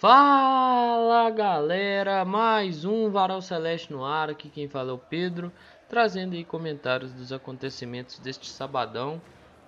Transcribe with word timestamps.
Fala 0.00 1.28
galera, 1.28 2.24
mais 2.24 2.86
um 2.86 3.10
Varal 3.10 3.42
Celeste 3.42 3.92
no 3.92 4.02
ar, 4.02 4.30
aqui 4.30 4.48
quem 4.48 4.66
fala 4.66 4.92
é 4.92 4.94
o 4.94 4.98
Pedro, 4.98 5.52
trazendo 5.90 6.32
aí 6.32 6.42
comentários 6.42 7.12
dos 7.12 7.34
acontecimentos 7.34 8.18
deste 8.18 8.48
sabadão. 8.48 9.20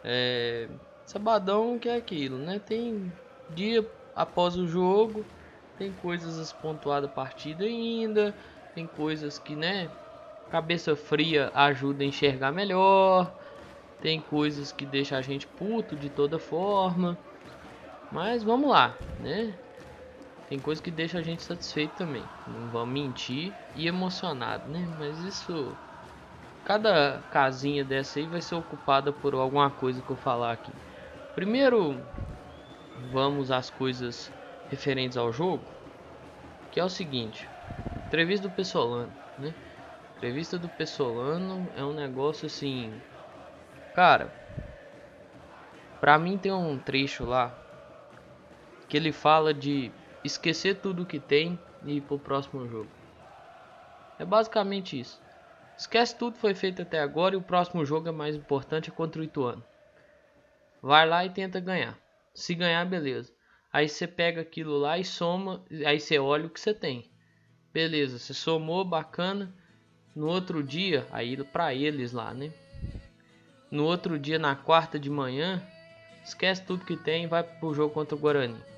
É... 0.03 0.71
Sabadão 1.05 1.79
que 1.79 1.87
é 1.87 1.97
aquilo, 1.97 2.39
né? 2.39 2.59
Tem 2.59 3.13
dia 3.51 3.87
após 4.17 4.57
o 4.57 4.67
jogo, 4.67 5.23
tem 5.77 5.93
coisas 6.01 6.51
pontuadas 6.51 7.11
a 7.11 7.13
partida 7.13 7.67
ainda, 7.67 8.35
tem 8.75 8.87
coisas 8.87 9.39
que, 9.39 9.55
né? 9.55 9.91
Cabeça 10.51 10.97
fria 10.97 11.51
ajuda 11.53 12.05
a 12.05 12.07
enxergar 12.07 12.53
melhor, 12.53 13.31
tem 14.01 14.19
coisas 14.19 14.73
que 14.73 14.87
deixam 14.87 15.19
a 15.19 15.21
gente 15.21 15.47
puto 15.47 15.95
de 15.95 16.09
toda 16.09 16.39
forma. 16.39 17.19
Mas 18.11 18.43
vamos 18.43 18.71
lá, 18.71 18.97
né? 19.21 19.53
Tem 20.53 20.61
coisa 20.61 20.83
que 20.83 20.91
deixa 20.91 21.19
a 21.19 21.23
gente 21.23 21.43
satisfeito 21.43 21.93
também. 21.93 22.23
Não 22.47 22.69
vamos 22.69 22.93
mentir 22.93 23.55
e 23.75 23.89
emocionado, 23.89 24.69
né? 24.69 24.87
Mas 24.99 25.19
isso. 25.21 25.75
Cada 26.67 27.23
casinha 27.31 27.83
dessa 27.83 28.19
aí 28.19 28.27
vai 28.27 28.43
ser 28.43 28.57
ocupada 28.57 29.15
por 29.15 29.33
alguma 29.33 29.71
coisa 29.71 30.03
que 30.03 30.11
eu 30.11 30.17
falar 30.17 30.53
aqui. 30.53 30.71
Primeiro, 31.35 31.99
vamos 33.11 33.51
às 33.51 33.71
coisas 33.71 34.31
referentes 34.69 35.17
ao 35.17 35.33
jogo. 35.33 35.65
Que 36.71 36.79
é 36.79 36.85
o 36.85 36.89
seguinte: 36.91 37.49
entrevista 38.07 38.47
do 38.47 38.55
Pessolano, 38.55 39.11
né? 39.39 39.55
Entrevista 40.19 40.59
do 40.59 40.69
Pessolano 40.69 41.67
é 41.75 41.83
um 41.83 41.95
negócio 41.95 42.45
assim. 42.45 42.93
Cara, 43.95 44.31
pra 45.99 46.19
mim 46.19 46.37
tem 46.37 46.53
um 46.53 46.79
trecho 46.79 47.25
lá 47.25 47.59
que 48.87 48.99
ele 48.99 49.13
fala 49.13 49.55
de 49.55 49.91
esquecer 50.25 50.81
tudo 50.81 51.07
que 51.07 51.19
tem 51.19 51.59
e 51.85 51.97
ir 51.97 52.01
pro 52.01 52.19
próximo 52.19 52.69
jogo. 52.69 52.89
É 54.19 54.25
basicamente 54.25 54.99
isso. 54.99 55.21
Esquece 55.77 56.17
tudo 56.17 56.35
que 56.35 56.41
foi 56.41 56.55
feito 56.55 56.83
até 56.83 57.01
agora 57.01 57.35
e 57.35 57.39
o 57.39 57.43
próximo 57.43 57.85
jogo 57.85 58.09
é 58.09 58.13
mais 58.13 58.37
importante 58.37 58.91
é 58.91 58.93
contra 58.93 59.21
o 59.21 59.25
Ituano. 59.25 59.65
Vai 60.81 61.09
lá 61.09 61.25
e 61.25 61.31
tenta 61.31 61.59
ganhar. 61.59 61.99
Se 62.35 62.55
ganhar, 62.55 62.85
beleza. 62.85 63.33
Aí 63.73 63.89
você 63.89 64.07
pega 64.07 64.43
aquilo 64.43 64.79
lá 64.79 64.99
e 64.99 65.05
soma, 65.05 65.65
aí 65.87 65.99
você 65.99 66.19
olha 66.19 66.47
o 66.47 66.51
que 66.51 66.61
você 66.61 66.75
tem. 66.75 67.11
Beleza, 67.73 68.19
você 68.19 68.35
somou, 68.35 68.85
bacana. 68.85 69.55
No 70.15 70.27
outro 70.27 70.63
dia, 70.63 71.07
aí 71.11 71.43
para 71.43 71.75
eles 71.75 72.13
lá, 72.13 72.35
né? 72.35 72.53
No 73.71 73.85
outro 73.85 74.19
dia, 74.19 74.39
na 74.39 74.55
quarta 74.55 74.99
de 74.99 75.09
manhã, 75.09 75.63
esquece 76.23 76.63
tudo 76.63 76.85
que 76.85 76.97
tem 76.97 77.25
e 77.25 77.27
vai 77.27 77.43
pro 77.43 77.73
jogo 77.73 77.95
contra 77.95 78.15
o 78.15 78.19
Guarani. 78.19 78.72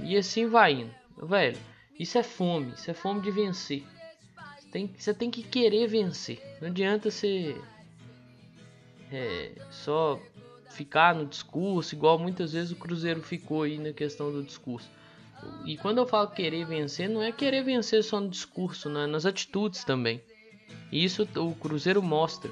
E 0.00 0.16
assim 0.16 0.46
vai 0.46 0.72
indo. 0.72 0.94
Velho, 1.26 1.58
isso 1.98 2.18
é 2.18 2.22
fome. 2.22 2.72
Isso 2.76 2.90
é 2.90 2.94
fome 2.94 3.20
de 3.20 3.30
vencer. 3.30 3.82
Você 4.58 4.68
tem, 4.70 4.90
você 4.96 5.14
tem 5.14 5.30
que 5.30 5.42
querer 5.42 5.86
vencer. 5.86 6.40
Não 6.60 6.68
adianta 6.68 7.10
você 7.10 7.60
é, 9.10 9.52
só 9.70 10.20
ficar 10.70 11.14
no 11.14 11.26
discurso, 11.26 11.94
igual 11.94 12.18
muitas 12.18 12.52
vezes 12.52 12.70
o 12.70 12.76
Cruzeiro 12.76 13.22
ficou 13.22 13.62
aí 13.62 13.78
na 13.78 13.92
questão 13.92 14.30
do 14.30 14.42
discurso. 14.42 14.88
E 15.64 15.76
quando 15.76 15.98
eu 15.98 16.06
falo 16.06 16.28
querer 16.30 16.64
vencer, 16.66 17.08
não 17.08 17.22
é 17.22 17.32
querer 17.32 17.62
vencer 17.62 18.02
só 18.02 18.20
no 18.20 18.28
discurso, 18.28 18.88
né? 18.88 19.06
nas 19.06 19.24
atitudes 19.24 19.84
também. 19.84 20.20
E 20.90 21.04
isso 21.04 21.28
o 21.36 21.54
Cruzeiro 21.54 22.02
mostra. 22.02 22.50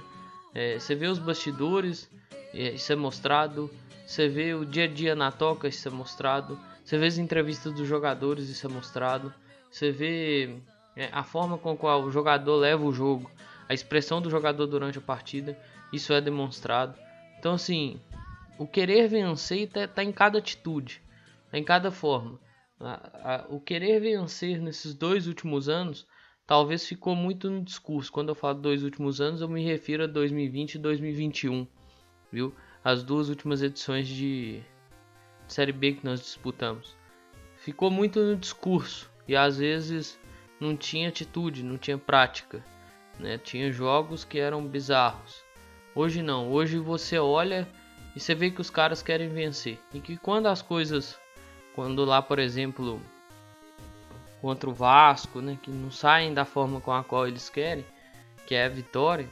É, 0.55 0.79
você 0.79 0.95
vê 0.95 1.07
os 1.07 1.19
bastidores, 1.19 2.09
é, 2.55 2.71
isso 2.71 2.93
é 2.93 2.97
mostrado. 2.97 3.71
Você 4.07 4.29
vê 4.29 4.55
o 4.55 4.65
dia 4.65 4.85
a 4.85 4.89
dia 4.89 5.15
na 5.15 5.31
toca, 5.31 5.69
isso 5.69 5.87
é 5.89 5.91
mostrado. 5.91 6.59
Você 6.87 6.99
vê 6.99 7.07
as 7.07 7.19
entrevistas 7.19 7.75
dos 7.75 7.89
jogadores, 7.89 8.49
isso 8.49 8.65
é 8.65 8.71
mostrado. 8.71 9.35
Você 9.69 9.91
vê 9.91 10.61
é, 10.95 11.09
a 11.11 11.25
forma 11.25 11.59
com 11.59 11.73
a 11.73 11.77
qual 11.77 12.05
o 12.05 12.13
jogador 12.13 12.55
leva 12.55 12.85
o 12.85 12.93
jogo, 12.93 13.29
a 13.69 13.75
expressão 13.75 14.23
do 14.23 14.31
jogador 14.31 14.69
durante 14.69 14.97
a 14.97 15.01
partida, 15.01 15.59
isso 15.93 16.13
é 16.13 16.21
demonstrado. 16.21 16.97
Então, 17.41 17.55
assim, 17.55 18.01
o 18.57 18.69
querer 18.69 19.09
vencer 19.09 19.63
está 19.63 19.89
tá 19.89 20.05
em 20.05 20.13
cada 20.13 20.39
atitude, 20.39 21.03
tá 21.51 21.59
em 21.59 21.65
cada 21.65 21.91
forma. 21.91 22.39
O 23.49 23.59
querer 23.59 23.99
vencer 23.99 24.61
nesses 24.63 24.95
dois 24.95 25.27
últimos 25.27 25.69
anos 25.69 26.07
talvez 26.47 26.87
ficou 26.87 27.17
muito 27.17 27.51
no 27.51 27.65
discurso. 27.65 28.13
Quando 28.13 28.29
eu 28.29 28.37
falo 28.37 28.61
dois 28.61 28.85
últimos 28.85 29.21
anos, 29.21 29.41
eu 29.41 29.49
me 29.49 29.65
refiro 29.65 30.05
a 30.05 30.07
2020 30.07 30.77
e 30.77 30.79
2021, 30.79 31.67
viu? 32.31 32.55
As 32.85 33.03
duas 33.03 33.29
últimas 33.29 33.61
edições 33.61 34.07
de, 34.07 34.63
Série 35.49 35.73
B 35.73 35.93
que 35.95 36.05
nós 36.05 36.21
disputamos. 36.21 36.97
Ficou 37.57 37.91
muito 37.91 38.21
no 38.21 38.37
discurso 38.37 39.11
e 39.27 39.35
às 39.37 39.59
vezes 39.59 40.19
não 40.61 40.77
tinha 40.77 41.09
atitude, 41.09 41.63
não 41.63 41.79
tinha 41.79 41.99
prática. 41.99 42.65
Né? 43.19 43.39
Tinha 43.39 43.73
jogos 43.73 44.25
que 44.25 44.39
eram 44.39 44.67
bizarros. 44.67 45.43
Hoje 45.95 46.23
não, 46.23 46.51
hoje 46.51 46.79
você 46.79 47.19
olha 47.19 47.67
e 48.15 48.21
você 48.21 48.35
vê 48.35 48.51
que 48.51 48.61
os 48.61 48.71
caras 48.71 49.03
querem 49.03 49.29
vencer. 49.29 49.79
E 49.93 50.01
que 50.01 50.17
quando 50.17 50.47
as 50.47 50.63
coisas, 50.63 51.19
quando 51.75 52.05
lá 52.05 52.21
por 52.21 52.39
exemplo 52.39 53.01
contra 54.41 54.69
o 54.69 54.75
Vasco, 54.75 55.41
né, 55.41 55.59
que 55.63 55.71
não 55.71 55.91
saem 55.91 56.33
da 56.33 56.45
forma 56.45 56.81
com 56.81 56.93
a 56.93 57.03
qual 57.03 57.27
eles 57.27 57.49
querem, 57.49 57.85
que 58.47 58.55
é 58.55 58.67
a 58.67 58.69
vitória, 58.69 59.29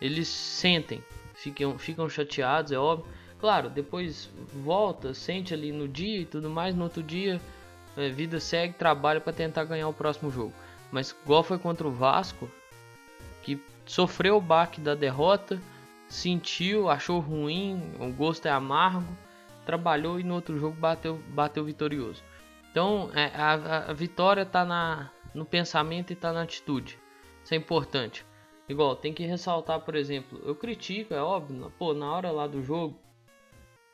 eles 0.00 0.28
sentem, 0.28 1.02
ficam, 1.34 1.78
ficam 1.78 2.08
chateados, 2.08 2.72
é 2.72 2.78
óbvio, 2.78 3.10
Claro, 3.42 3.68
depois 3.68 4.30
volta, 4.54 5.12
sente 5.12 5.52
ali 5.52 5.72
no 5.72 5.88
dia 5.88 6.20
e 6.20 6.24
tudo 6.24 6.48
mais, 6.48 6.76
no 6.76 6.84
outro 6.84 7.02
dia, 7.02 7.40
é, 7.96 8.08
vida 8.08 8.38
segue, 8.38 8.74
trabalha 8.74 9.20
para 9.20 9.32
tentar 9.32 9.64
ganhar 9.64 9.88
o 9.88 9.92
próximo 9.92 10.30
jogo. 10.30 10.52
Mas 10.92 11.10
igual 11.24 11.42
foi 11.42 11.58
contra 11.58 11.88
o 11.88 11.90
Vasco, 11.90 12.48
que 13.42 13.60
sofreu 13.84 14.36
o 14.36 14.40
baque 14.40 14.80
da 14.80 14.94
derrota, 14.94 15.60
sentiu, 16.08 16.88
achou 16.88 17.18
ruim, 17.18 17.82
o 17.98 18.12
gosto 18.12 18.46
é 18.46 18.50
amargo, 18.52 19.12
trabalhou 19.66 20.20
e 20.20 20.22
no 20.22 20.34
outro 20.34 20.56
jogo 20.56 20.76
bateu, 20.76 21.20
bateu 21.30 21.64
vitorioso. 21.64 22.22
Então 22.70 23.10
é, 23.12 23.32
a, 23.34 23.90
a, 23.90 23.92
vitória 23.92 24.42
está 24.42 24.64
na, 24.64 25.10
no 25.34 25.44
pensamento 25.44 26.10
e 26.10 26.12
está 26.12 26.32
na 26.32 26.42
atitude. 26.42 26.96
Isso 27.42 27.54
é 27.54 27.56
importante. 27.56 28.24
Igual, 28.68 28.94
tem 28.94 29.12
que 29.12 29.26
ressaltar, 29.26 29.80
por 29.80 29.96
exemplo, 29.96 30.40
eu 30.44 30.54
critico, 30.54 31.12
é 31.12 31.20
óbvio, 31.20 31.72
pô, 31.76 31.92
na 31.92 32.08
hora 32.12 32.30
lá 32.30 32.46
do 32.46 32.62
jogo, 32.62 33.02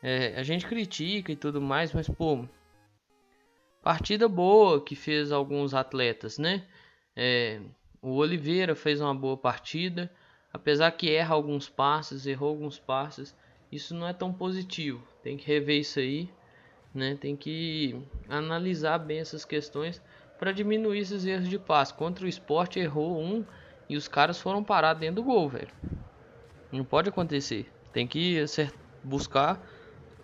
é, 0.01 0.35
a 0.37 0.43
gente 0.43 0.65
critica 0.65 1.31
e 1.31 1.35
tudo 1.35 1.61
mais, 1.61 1.93
mas 1.93 2.07
pô, 2.07 2.45
partida 3.81 4.27
boa 4.27 4.83
que 4.83 4.95
fez 4.95 5.31
alguns 5.31 5.73
atletas, 5.73 6.37
né? 6.37 6.65
É, 7.15 7.59
o 8.01 8.15
Oliveira 8.15 8.75
fez 8.75 9.01
uma 9.01 9.13
boa 9.13 9.35
partida, 9.35 10.11
apesar 10.53 10.91
que 10.91 11.11
erra 11.11 11.35
alguns 11.35 11.67
passes, 11.69 12.25
errou 12.25 12.49
alguns 12.49 12.79
passes, 12.79 13.35
isso 13.71 13.93
não 13.93 14.07
é 14.07 14.13
tão 14.13 14.33
positivo. 14.33 15.05
Tem 15.21 15.35
que 15.35 15.45
rever 15.45 15.79
isso 15.79 15.99
aí, 15.99 16.29
né? 16.93 17.17
Tem 17.19 17.35
que 17.35 18.01
analisar 18.27 18.97
bem 18.99 19.19
essas 19.19 19.43
questões 19.43 20.01
para 20.37 20.53
diminuir 20.53 20.99
esses 20.99 21.25
erros 21.25 21.49
de 21.49 21.59
passe. 21.59 21.93
Contra 21.93 22.25
o 22.25 22.29
esporte 22.29 22.79
errou 22.79 23.21
um 23.21 23.45
e 23.89 23.97
os 23.97 24.07
caras 24.07 24.39
foram 24.39 24.63
parar 24.63 24.93
dentro 24.93 25.15
do 25.15 25.23
gol, 25.23 25.49
velho. 25.49 25.73
Não 26.71 26.85
pode 26.85 27.09
acontecer. 27.09 27.69
Tem 27.91 28.07
que 28.07 28.37
buscar 29.03 29.61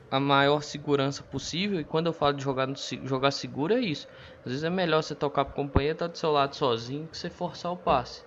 a 0.09 0.19
maior 0.19 0.61
segurança 0.61 1.23
possível. 1.23 1.79
E 1.79 1.83
quando 1.83 2.07
eu 2.07 2.13
falo 2.13 2.33
de 2.33 2.43
jogar, 2.43 2.67
jogar 3.03 3.31
seguro, 3.31 3.73
é 3.73 3.79
isso. 3.79 4.07
Às 4.39 4.51
vezes 4.51 4.63
é 4.63 4.69
melhor 4.69 5.01
você 5.01 5.15
tocar 5.15 5.45
para 5.45 5.53
o 5.53 5.55
companheiro 5.55 5.97
tá 5.97 6.07
do 6.07 6.17
seu 6.17 6.31
lado 6.31 6.55
sozinho 6.55 7.07
que 7.07 7.17
você 7.17 7.29
forçar 7.29 7.71
o 7.71 7.77
passe. 7.77 8.23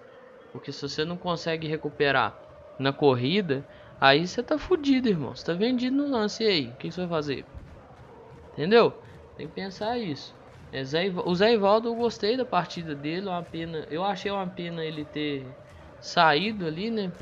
Porque 0.53 0.73
se 0.73 0.83
você 0.83 1.05
não 1.05 1.17
consegue 1.17 1.69
recuperar 1.69 2.37
na 2.79 2.93
corrida, 2.93 3.65
aí 4.01 4.27
você 4.27 4.43
tá 4.43 4.59
fudido, 4.59 5.09
irmão. 5.09 5.35
Você 5.35 5.45
tá 5.45 5.53
vendido 5.53 5.97
no 5.97 6.11
lance. 6.11 6.45
Aí? 6.45 6.69
O 6.69 6.77
que 6.77 6.91
você 6.91 7.01
vai 7.01 7.09
fazer? 7.09 7.45
Entendeu? 8.53 8.93
Tem 9.37 9.47
que 9.47 9.55
pensar 9.55 9.99
isso. 9.99 10.35
É 10.73 10.85
Zé, 10.85 11.11
o 11.25 11.35
Zé 11.35 11.55
Ivaldo, 11.55 11.89
eu 11.89 11.95
gostei 11.95 12.37
da 12.37 12.45
partida 12.45 12.95
dele. 12.95 13.29
Uma 13.29 13.43
pena, 13.43 13.87
eu 13.91 14.05
achei 14.05 14.31
uma 14.31 14.47
pena 14.47 14.85
ele 14.85 15.05
ter 15.05 15.47
saído 16.01 16.67
ali, 16.67 16.91
né? 16.91 17.13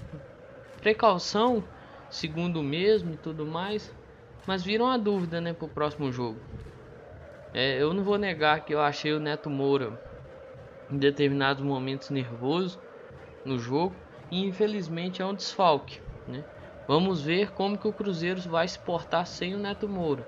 Precaução, 0.80 1.62
segundo 2.10 2.62
mesmo 2.62 3.14
e 3.14 3.16
tudo 3.16 3.46
mais. 3.46 3.92
Mas 4.46 4.62
viram 4.62 4.86
a 4.86 4.96
dúvida, 4.96 5.40
né, 5.40 5.52
pro 5.52 5.68
próximo 5.68 6.12
jogo. 6.12 6.40
É, 7.52 7.80
eu 7.80 7.92
não 7.92 8.04
vou 8.04 8.18
negar 8.18 8.64
que 8.64 8.74
eu 8.74 8.80
achei 8.80 9.12
o 9.12 9.20
Neto 9.20 9.50
Moura 9.50 9.98
em 10.90 10.98
determinados 10.98 11.62
momentos 11.62 12.10
nervoso 12.10 12.78
no 13.44 13.58
jogo 13.58 13.96
e 14.30 14.44
infelizmente 14.44 15.22
é 15.22 15.26
um 15.26 15.34
desfalque, 15.34 15.98
né? 16.26 16.44
Vamos 16.86 17.22
ver 17.22 17.52
como 17.52 17.78
que 17.78 17.88
o 17.88 17.92
Cruzeiro 17.92 18.40
vai 18.42 18.68
se 18.68 18.78
portar 18.78 19.26
sem 19.26 19.54
o 19.54 19.58
Neto 19.58 19.88
Moura. 19.88 20.24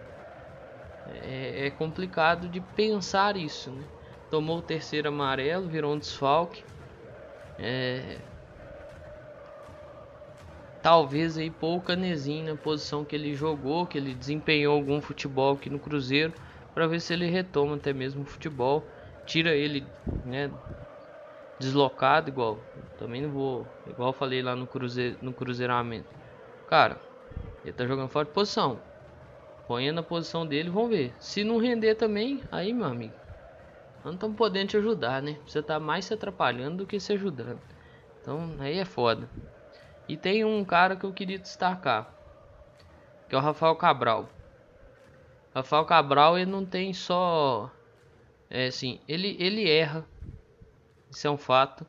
É, 1.07 1.67
é 1.67 1.71
complicado 1.71 2.49
de 2.49 2.61
pensar 2.61 3.37
isso, 3.37 3.71
né? 3.71 3.85
Tomou 4.31 4.59
o 4.59 4.63
terceiro 4.63 5.09
amarelo, 5.09 5.69
virou 5.69 5.95
um 5.95 5.99
desfalque. 5.99 6.65
É, 7.57 8.21
talvez 10.89 11.37
aí 11.37 11.51
pouca 11.51 11.89
Canezinho 11.89 12.47
na 12.47 12.57
posição 12.57 13.05
que 13.05 13.15
ele 13.15 13.35
jogou, 13.35 13.85
que 13.85 13.99
ele 13.99 14.15
desempenhou 14.15 14.75
algum 14.75 15.03
futebol 15.03 15.53
aqui 15.53 15.69
no 15.69 15.79
Cruzeiro, 15.79 16.33
para 16.75 16.87
ver 16.87 16.99
se 16.99 17.13
ele 17.13 17.27
retoma 17.27 17.77
até 17.77 17.93
mesmo 17.93 18.23
o 18.23 18.25
futebol, 18.25 18.83
tira 19.27 19.51
ele, 19.51 19.85
né, 20.25 20.51
deslocado 21.59 22.31
igual. 22.31 22.59
Também 22.99 23.21
não 23.21 23.29
vou, 23.29 23.67
igual 23.87 24.15
falei 24.15 24.41
lá 24.41 24.57
no 24.57 24.67
cruzeiro, 24.67 25.19
no 25.21 25.31
cruzeiramento. 25.31 26.07
Cara, 26.67 26.97
ele 27.63 27.75
tá 27.75 27.87
jogando 27.87 28.09
fora 28.09 28.25
de 28.25 28.33
posição. 28.33 28.79
Põe 29.67 29.93
na 29.93 30.03
posição 30.03 30.47
dele, 30.47 30.71
vamos 30.71 30.89
ver. 30.89 31.13
Se 31.21 31.45
não 31.45 31.59
render 31.59 31.97
também, 31.97 32.41
aí, 32.51 32.73
meu 32.73 32.87
amigo, 32.87 33.13
não 34.03 34.15
estamos 34.15 34.39
podendo 34.39 34.69
te 34.69 34.79
ajudar, 34.79 35.21
né? 35.21 35.37
Você 35.47 35.63
tá 35.63 35.79
mais 35.79 36.07
se 36.07 36.15
atrapalhando 36.15 36.79
do 36.79 36.87
que 36.87 36.99
se 36.99 37.13
ajudando. 37.13 37.61
Então, 38.23 38.57
aí 38.59 38.79
é 38.79 38.87
foda. 38.87 39.29
E 40.09 40.17
tem 40.17 40.45
um 40.45 40.65
cara 40.65 40.97
que 40.97 41.05
eu 41.05 41.13
queria 41.13 41.39
destacar, 41.39 42.13
que 43.29 43.35
é 43.35 43.39
o 43.39 43.41
Rafael 43.41 43.77
Cabral. 43.77 44.29
Rafael 45.55 45.85
Cabral, 45.85 46.39
ele 46.39 46.51
não 46.51 46.65
tem 46.65 46.93
só 46.95 47.71
é 48.51 48.67
assim, 48.67 49.01
ele 49.07 49.37
ele 49.39 49.69
erra. 49.69 50.07
Isso 51.11 51.27
é 51.27 51.31
um 51.31 51.37
fato. 51.37 51.87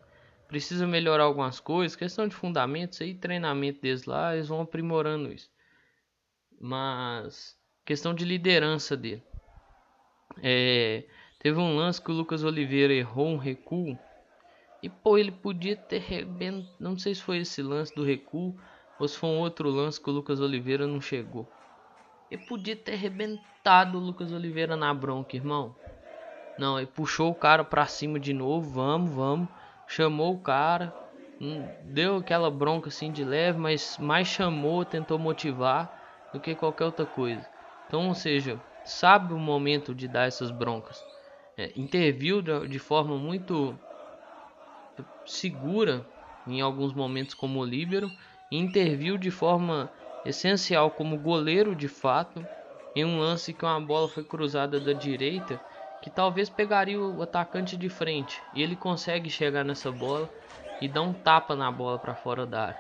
Precisa 0.48 0.88
melhorar 0.88 1.24
algumas 1.26 1.60
coisas, 1.60 1.96
questão 1.96 2.28
de 2.28 2.36
fundamentos 2.36 3.00
aí, 3.02 3.14
treinamento 3.14 3.82
deles 3.82 4.06
lá, 4.06 4.36
eles 4.36 4.48
vão 4.48 4.62
aprimorando 4.62 5.32
isso. 5.32 5.50
Mas 6.60 7.58
questão 7.86 8.14
de 8.14 8.26
liderança 8.26 8.98
dele. 8.98 9.24
É, 10.42 11.06
teve 11.40 11.60
um 11.60 11.76
lance 11.76 12.02
que 12.02 12.12
o 12.12 12.14
Lucas 12.14 12.44
Oliveira 12.44 12.94
errou 12.94 13.28
um 13.28 13.38
recuo. 13.38 13.98
E 14.82 14.90
pô, 14.90 15.18
ele 15.18 15.32
podia 15.32 15.76
ter 15.76 16.00
rebentado. 16.00 16.74
Não 16.80 16.98
sei 16.98 17.14
se 17.14 17.22
foi 17.22 17.40
esse 17.40 17.62
lance 17.62 17.94
do 17.94 18.04
recuo 18.04 18.56
ou 18.98 19.08
se 19.08 19.18
foi 19.18 19.30
um 19.30 19.40
outro 19.40 19.70
lance 19.70 20.02
que 20.02 20.10
o 20.10 20.14
Lucas 20.14 20.40
Oliveira 20.40 20.88
não 20.88 21.02
chegou. 21.02 21.52
Ele 22.30 22.44
podia 22.44 22.76
ter 22.76 22.94
arrebentado 22.94 23.98
o 23.98 24.02
Lucas 24.02 24.32
Oliveira 24.32 24.76
na 24.76 24.94
bronca, 24.94 25.36
irmão. 25.36 25.76
Não, 26.58 26.78
ele 26.78 26.88
puxou 26.88 27.32
o 27.32 27.36
cara 27.36 27.64
pra 27.64 27.88
cima 27.88 28.20
de 28.20 28.34
novo. 28.34 28.70
Vamos, 28.70 29.16
vamos. 29.16 29.50
Chamou 29.88 30.36
o 30.36 30.42
cara. 30.42 30.94
Hum, 31.42 31.74
deu 31.80 32.18
aquela 32.18 32.52
bronca 32.52 32.90
assim 32.90 33.12
de 33.12 33.24
leve, 33.24 33.58
mas 33.58 33.98
mais 33.98 34.28
chamou, 34.28 34.84
tentou 34.84 35.18
motivar 35.18 35.90
do 36.32 36.40
que 36.40 36.54
qualquer 36.54 36.86
outra 36.86 37.06
coisa. 37.06 37.48
Então, 37.86 38.10
ou 38.10 38.14
seja, 38.14 38.62
sabe 38.84 39.34
o 39.34 39.40
momento 39.40 39.96
de 39.96 40.08
dar 40.08 40.28
essas 40.28 40.52
broncas. 40.52 41.06
É, 41.58 41.72
interviu 41.80 42.42
de 42.42 42.78
forma 42.80 43.18
muito 43.18 43.80
segura 45.26 46.06
em 46.46 46.62
alguns 46.62 46.94
momentos 46.94 47.36
como 47.36 47.64
líbero, 47.64 48.12
interviu 48.50 49.18
de 49.18 49.30
forma 49.30 49.92
essencial 50.24 50.92
como 50.92 51.18
goleiro 51.18 51.76
de 51.76 51.88
fato 51.88 52.48
em 52.96 53.06
um 53.06 53.20
lance 53.20 53.54
que 53.54 53.64
uma 53.64 53.80
bola 53.80 54.10
foi 54.10 54.24
cruzada 54.24 54.80
da 54.80 54.94
direita 54.94 55.62
que 56.02 56.10
talvez 56.10 56.50
pegaria 56.50 57.00
o 57.00 57.22
atacante 57.22 57.78
de 57.78 57.90
frente 57.90 58.44
e 58.54 58.62
ele 58.62 58.76
consegue 58.76 59.30
chegar 59.30 59.64
nessa 59.64 59.92
bola 59.92 60.30
e 60.80 60.88
dar 60.88 61.02
um 61.02 61.14
tapa 61.14 61.56
na 61.56 61.72
bola 61.72 62.00
para 62.00 62.16
fora 62.16 62.46
da 62.46 62.68
área. 62.68 62.80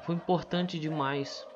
Foi 0.00 0.14
importante 0.14 0.78
demais. 0.78 1.46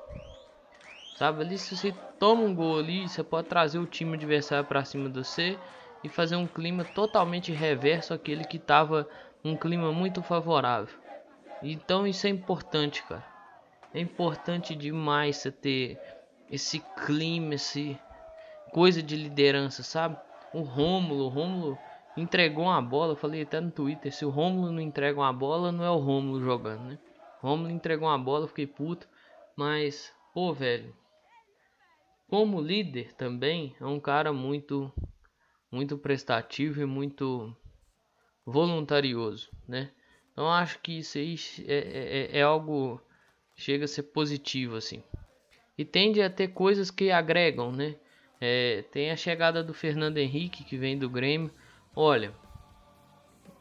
Sabe, 1.13 1.41
ali 1.41 1.57
se 1.57 1.75
você 1.75 1.91
toma 2.17 2.43
um 2.43 2.53
gol 2.53 2.79
ali, 2.79 3.07
você 3.07 3.23
pode 3.23 3.47
trazer 3.47 3.79
o 3.79 3.85
time 3.85 4.15
adversário 4.15 4.65
para 4.65 4.85
cima 4.85 5.09
de 5.09 5.19
você 5.19 5.59
e 6.03 6.09
fazer 6.09 6.35
um 6.35 6.47
clima 6.47 6.83
totalmente 6.83 7.51
reverso 7.51 8.13
àquele 8.13 8.43
que 8.43 8.57
estava 8.57 9.07
um 9.43 9.55
clima 9.55 9.91
muito 9.91 10.21
favorável. 10.21 10.97
Então 11.61 12.07
isso 12.07 12.27
é 12.27 12.29
importante, 12.29 13.03
cara. 13.03 13.25
É 13.93 13.99
importante 13.99 14.75
demais 14.75 15.37
você 15.37 15.51
ter 15.51 15.99
esse 16.49 16.79
clima, 17.05 17.55
esse 17.55 17.99
coisa 18.71 19.01
de 19.01 19.15
liderança, 19.15 19.83
sabe? 19.83 20.17
O 20.53 20.61
Rômulo, 20.61 21.25
o 21.25 21.29
Rômulo 21.29 21.77
entregou 22.15 22.65
uma 22.65 22.81
bola, 22.81 23.13
eu 23.13 23.17
falei 23.17 23.41
até 23.41 23.59
no 23.59 23.71
Twitter, 23.71 24.13
se 24.13 24.25
o 24.25 24.29
Rômulo 24.29 24.71
não 24.71 24.81
entrega 24.81 25.19
uma 25.19 25.33
bola, 25.33 25.71
não 25.71 25.83
é 25.83 25.89
o 25.89 25.97
Rômulo 25.97 26.41
jogando, 26.41 26.83
né? 26.83 26.99
Rômulo 27.41 27.69
entregou 27.69 28.07
uma 28.07 28.17
bola, 28.17 28.47
fiquei 28.47 28.67
puto, 28.67 29.07
mas 29.55 30.13
pô, 30.33 30.53
velho, 30.53 30.93
como 32.27 32.61
líder 32.61 33.13
também 33.13 33.75
é 33.79 33.85
um 33.85 33.99
cara 33.99 34.31
muito 34.31 34.91
muito 35.71 35.97
prestativo 35.97 36.81
e 36.81 36.85
muito 36.85 37.55
voluntarioso, 38.49 39.49
né? 39.67 39.89
Então 40.31 40.49
acho 40.49 40.79
que 40.79 40.99
isso 40.99 41.17
aí 41.17 41.35
é, 41.67 41.73
é, 41.73 42.37
é, 42.37 42.39
é 42.39 42.41
algo 42.41 43.01
chega 43.55 43.85
a 43.85 43.87
ser 43.87 44.03
positivo 44.03 44.75
assim. 44.75 45.03
E 45.77 45.85
tende 45.85 46.21
a 46.21 46.29
ter 46.29 46.49
coisas 46.49 46.91
que 46.91 47.11
agregam, 47.11 47.71
né? 47.71 47.95
É, 48.39 48.83
tem 48.91 49.11
a 49.11 49.17
chegada 49.17 49.63
do 49.63 49.73
Fernando 49.73 50.17
Henrique 50.17 50.63
que 50.63 50.77
vem 50.77 50.97
do 50.97 51.09
Grêmio. 51.09 51.51
Olha, 51.95 52.33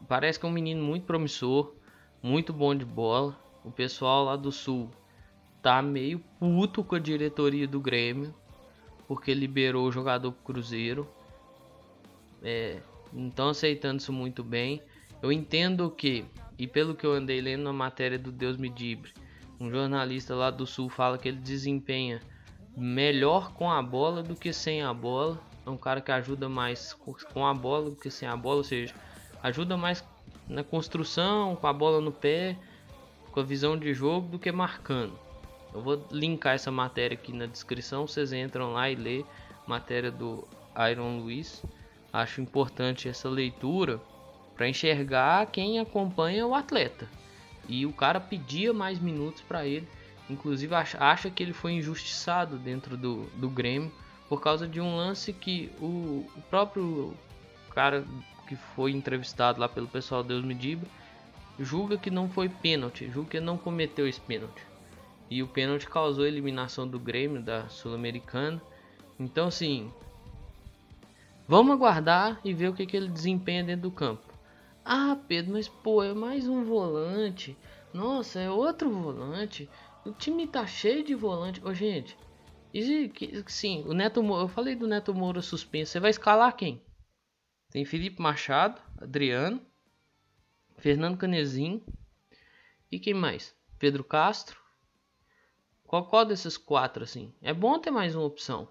parece 0.06 0.38
que 0.38 0.46
é 0.46 0.48
um 0.48 0.52
menino 0.52 0.82
muito 0.82 1.04
promissor, 1.04 1.74
muito 2.22 2.52
bom 2.52 2.74
de 2.74 2.84
bola. 2.84 3.38
O 3.64 3.70
pessoal 3.70 4.24
lá 4.24 4.36
do 4.36 4.52
Sul 4.52 4.90
tá 5.60 5.82
meio 5.82 6.20
puto 6.38 6.84
com 6.84 6.94
a 6.94 7.00
diretoria 7.00 7.66
do 7.66 7.80
Grêmio 7.80 8.34
porque 9.08 9.32
liberou 9.32 9.88
o 9.88 9.90
jogador 9.90 10.30
pro 10.32 10.52
Cruzeiro. 10.52 11.08
É, 12.42 12.78
não 13.12 13.28
estão 13.28 13.48
aceitando 13.48 14.00
isso 14.00 14.12
muito 14.12 14.42
bem. 14.42 14.82
Eu 15.22 15.32
entendo 15.32 15.90
que, 15.90 16.24
e 16.58 16.66
pelo 16.66 16.94
que 16.94 17.04
eu 17.04 17.12
andei 17.12 17.40
lendo 17.40 17.64
na 17.64 17.72
matéria 17.72 18.18
do 18.18 18.30
Deus 18.30 18.56
Me 18.56 18.68
Dibre, 18.68 19.12
um 19.60 19.70
jornalista 19.70 20.34
lá 20.34 20.50
do 20.50 20.66
Sul 20.66 20.88
fala 20.88 21.18
que 21.18 21.28
ele 21.28 21.38
desempenha 21.38 22.20
melhor 22.76 23.52
com 23.52 23.70
a 23.70 23.82
bola 23.82 24.22
do 24.22 24.36
que 24.36 24.52
sem 24.52 24.82
a 24.82 24.94
bola. 24.94 25.40
É 25.66 25.70
um 25.70 25.76
cara 25.76 26.00
que 26.00 26.12
ajuda 26.12 26.48
mais 26.48 26.94
com 27.32 27.44
a 27.44 27.52
bola 27.52 27.90
do 27.90 27.96
que 27.96 28.10
sem 28.10 28.28
a 28.28 28.36
bola, 28.36 28.58
ou 28.58 28.64
seja, 28.64 28.94
ajuda 29.42 29.76
mais 29.76 30.04
na 30.48 30.62
construção, 30.62 31.56
com 31.56 31.66
a 31.66 31.72
bola 31.72 32.00
no 32.00 32.12
pé, 32.12 32.56
com 33.32 33.40
a 33.40 33.42
visão 33.42 33.76
de 33.76 33.92
jogo 33.92 34.28
do 34.28 34.38
que 34.38 34.50
marcando. 34.50 35.18
Eu 35.74 35.82
vou 35.82 36.06
linkar 36.10 36.54
essa 36.54 36.70
matéria 36.70 37.14
aqui 37.14 37.32
na 37.32 37.46
descrição, 37.46 38.06
vocês 38.06 38.32
entram 38.32 38.72
lá 38.72 38.88
e 38.90 38.94
lê 38.94 39.24
matéria 39.66 40.10
do 40.10 40.46
Iron 40.90 41.18
Luiz. 41.18 41.62
Acho 42.12 42.40
importante 42.40 43.08
essa 43.08 43.28
leitura 43.28 44.00
para 44.54 44.68
enxergar 44.68 45.46
quem 45.46 45.78
acompanha 45.78 46.46
o 46.46 46.54
atleta. 46.54 47.08
E 47.68 47.84
o 47.84 47.92
cara 47.92 48.18
pedia 48.18 48.72
mais 48.72 48.98
minutos 48.98 49.42
para 49.42 49.66
ele, 49.66 49.86
inclusive 50.28 50.74
acha, 50.74 51.30
que 51.30 51.42
ele 51.42 51.52
foi 51.52 51.72
injustiçado 51.72 52.56
dentro 52.56 52.96
do, 52.96 53.24
do 53.36 53.48
Grêmio 53.48 53.92
por 54.28 54.40
causa 54.40 54.66
de 54.66 54.80
um 54.80 54.96
lance 54.96 55.32
que 55.32 55.70
o, 55.80 56.26
o 56.36 56.42
próprio 56.50 57.14
cara 57.70 58.04
que 58.46 58.56
foi 58.56 58.92
entrevistado 58.92 59.60
lá 59.60 59.68
pelo 59.68 59.86
pessoal 59.86 60.22
Deus 60.22 60.44
me 60.44 60.54
diga 60.54 60.86
julga 61.58 61.98
que 61.98 62.10
não 62.10 62.28
foi 62.28 62.48
pênalti, 62.48 63.10
julga 63.10 63.30
que 63.30 63.40
não 63.40 63.58
cometeu 63.58 64.06
esse 64.06 64.20
pênalti. 64.20 64.62
E 65.30 65.42
o 65.42 65.48
pênalti 65.48 65.86
causou 65.86 66.24
a 66.24 66.28
eliminação 66.28 66.86
do 66.86 66.98
Grêmio 66.98 67.42
da 67.42 67.68
Sul-Americana. 67.68 68.62
Então, 69.18 69.48
assim, 69.48 69.92
vamos 71.48 71.72
aguardar 71.72 72.40
e 72.44 72.52
ver 72.52 72.68
o 72.68 72.74
que, 72.74 72.86
que 72.86 72.96
ele 72.96 73.08
desempenha 73.08 73.64
dentro 73.64 73.82
do 73.82 73.90
campo. 73.90 74.32
Ah, 74.84 75.18
Pedro, 75.26 75.54
mas 75.54 75.68
pô, 75.68 76.02
é 76.02 76.14
mais 76.14 76.46
um 76.46 76.62
volante. 76.62 77.56
Nossa, 77.92 78.38
é 78.38 78.50
outro 78.50 78.90
volante. 78.90 79.68
O 80.04 80.12
time 80.12 80.46
tá 80.46 80.66
cheio 80.66 81.02
de 81.02 81.14
volante. 81.14 81.60
Ô, 81.64 81.74
gente, 81.74 82.16
e, 82.72 83.10
sim, 83.46 83.82
o 83.86 83.92
Neto 83.92 84.22
Moura, 84.22 84.44
eu 84.44 84.48
falei 84.48 84.74
do 84.74 84.86
Neto 84.86 85.14
Moura 85.14 85.42
suspenso. 85.42 85.92
Você 85.92 86.00
vai 86.00 86.10
escalar 86.10 86.54
quem? 86.56 86.82
Tem 87.70 87.84
Felipe 87.84 88.20
Machado, 88.20 88.80
Adriano, 88.98 89.60
Fernando 90.76 91.18
Canezinho 91.18 91.82
e 92.90 92.98
quem 92.98 93.14
mais? 93.14 93.54
Pedro 93.78 94.02
Castro, 94.02 94.58
qual, 95.84 96.06
qual 96.06 96.24
desses 96.24 96.56
quatro, 96.56 97.04
assim? 97.04 97.32
É 97.42 97.52
bom 97.52 97.78
ter 97.78 97.90
mais 97.90 98.14
uma 98.14 98.24
opção. 98.24 98.68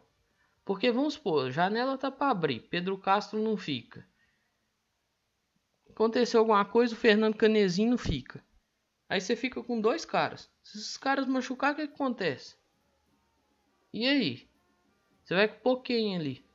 Porque 0.67 0.91
vamos 0.91 1.13
supor, 1.13 1.49
janela 1.49 1.97
tá 1.97 2.11
para 2.11 2.29
abrir, 2.29 2.59
Pedro 2.59 2.97
Castro 2.97 3.41
não 3.41 3.55
fica. 3.55 4.05
Aconteceu 5.89 6.41
alguma 6.41 6.65
coisa, 6.65 6.93
o 6.93 6.97
Fernando 6.97 7.37
Canezinho 7.37 7.91
não 7.91 7.97
fica. 7.97 8.43
Aí 9.07 9.21
você 9.21 9.33
fica 9.33 9.63
com 9.63 9.79
dois 9.79 10.03
caras. 10.03 10.51
Se 10.61 10.77
esses 10.77 10.97
caras 10.97 11.25
machucar, 11.25 11.71
o 11.71 11.75
que, 11.77 11.87
que 11.87 11.93
acontece? 11.93 12.57
E 13.93 14.05
aí? 14.05 14.49
Você 15.23 15.35
vai 15.35 15.47
com 15.47 15.57
pouquinho 15.61 16.19
ali. 16.19 16.45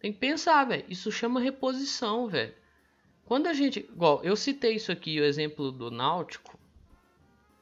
Tem 0.00 0.12
que 0.12 0.18
pensar, 0.18 0.64
velho. 0.64 0.84
Isso 0.88 1.12
chama 1.12 1.38
reposição, 1.38 2.26
velho. 2.26 2.56
Quando 3.24 3.46
a 3.46 3.52
gente. 3.52 3.78
Igual, 3.78 4.24
eu 4.24 4.34
citei 4.34 4.74
isso 4.74 4.90
aqui, 4.90 5.20
o 5.20 5.24
exemplo 5.24 5.70
do 5.70 5.88
Náutico. 5.88 6.58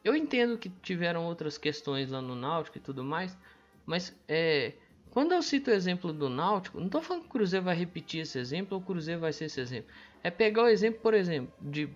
Eu 0.02 0.16
entendo 0.16 0.56
que 0.56 0.70
tiveram 0.70 1.26
outras 1.26 1.58
questões 1.58 2.08
lá 2.08 2.22
no 2.22 2.34
Náutico 2.34 2.78
e 2.78 2.80
tudo 2.80 3.04
mais, 3.04 3.36
mas 3.84 4.18
é, 4.26 4.72
quando 5.10 5.32
eu 5.32 5.42
cito 5.42 5.70
o 5.70 5.74
exemplo 5.74 6.12
do 6.12 6.28
Náutico, 6.28 6.78
não 6.78 6.86
estou 6.86 7.02
falando 7.02 7.22
que 7.22 7.28
o 7.28 7.32
Cruzeiro 7.32 7.64
vai 7.64 7.74
repetir 7.74 8.20
esse 8.20 8.38
exemplo 8.38 8.76
ou 8.76 8.82
o 8.82 8.86
Cruzeiro 8.86 9.20
vai 9.20 9.32
ser 9.32 9.46
esse 9.46 9.60
exemplo. 9.60 9.90
É 10.22 10.30
pegar 10.30 10.62
o 10.62 10.68
exemplo, 10.68 11.00
por 11.00 11.14
exemplo, 11.14 11.52
de. 11.60 11.88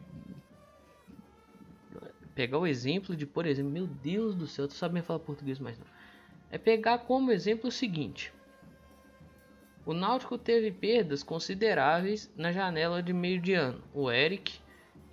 Pegar 2.35 2.59
o 2.59 2.67
exemplo 2.67 3.15
de, 3.15 3.25
por 3.25 3.47
exemplo, 3.47 3.71
meu 3.71 3.87
Deus 3.87 4.35
do 4.35 4.49
céu, 4.49 4.67
tu 4.67 4.75
sabe 4.75 5.01
falar 5.03 5.21
português 5.21 5.61
mais 5.61 5.79
não. 5.79 5.87
É 6.51 6.59
pegar 6.59 6.99
como 6.99 7.31
exemplo 7.31 7.69
o 7.69 7.73
seguinte: 7.73 8.33
o 9.87 9.93
Náutico 9.93 10.37
teve 10.37 10.73
perdas 10.73 11.23
consideráveis 11.23 12.33
na 12.37 12.51
janela 12.51 13.03
de 13.03 13.13
meio 13.13 13.41
de 13.41 13.55
ano. 13.55 13.83
O 13.93 14.11
Eric 14.11 14.59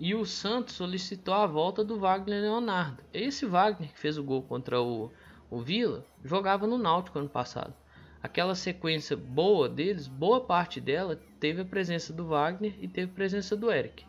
e 0.00 0.14
o 0.14 0.24
Santos 0.24 0.74
solicitou 0.74 1.34
a 1.34 1.46
volta 1.46 1.84
do 1.84 2.00
Wagner 2.00 2.40
Leonardo. 2.40 3.04
Esse 3.12 3.46
Wagner 3.46 3.92
que 3.92 3.98
fez 3.98 4.18
o 4.18 4.24
gol 4.24 4.42
contra 4.42 4.80
o, 4.80 5.12
o 5.48 5.60
Vila 5.60 6.04
jogava 6.24 6.66
no 6.66 6.78
Náutico 6.78 7.18
ano 7.18 7.28
passado. 7.28 7.74
Aquela 8.22 8.54
sequência 8.54 9.16
boa 9.16 9.68
deles, 9.68 10.06
boa 10.06 10.40
parte 10.40 10.80
dela 10.80 11.20
teve 11.40 11.62
a 11.62 11.64
presença 11.64 12.12
do 12.12 12.26
Wagner 12.26 12.76
e 12.80 12.86
teve 12.86 13.10
a 13.10 13.14
presença 13.14 13.56
do 13.56 13.70
Eric. 13.70 14.06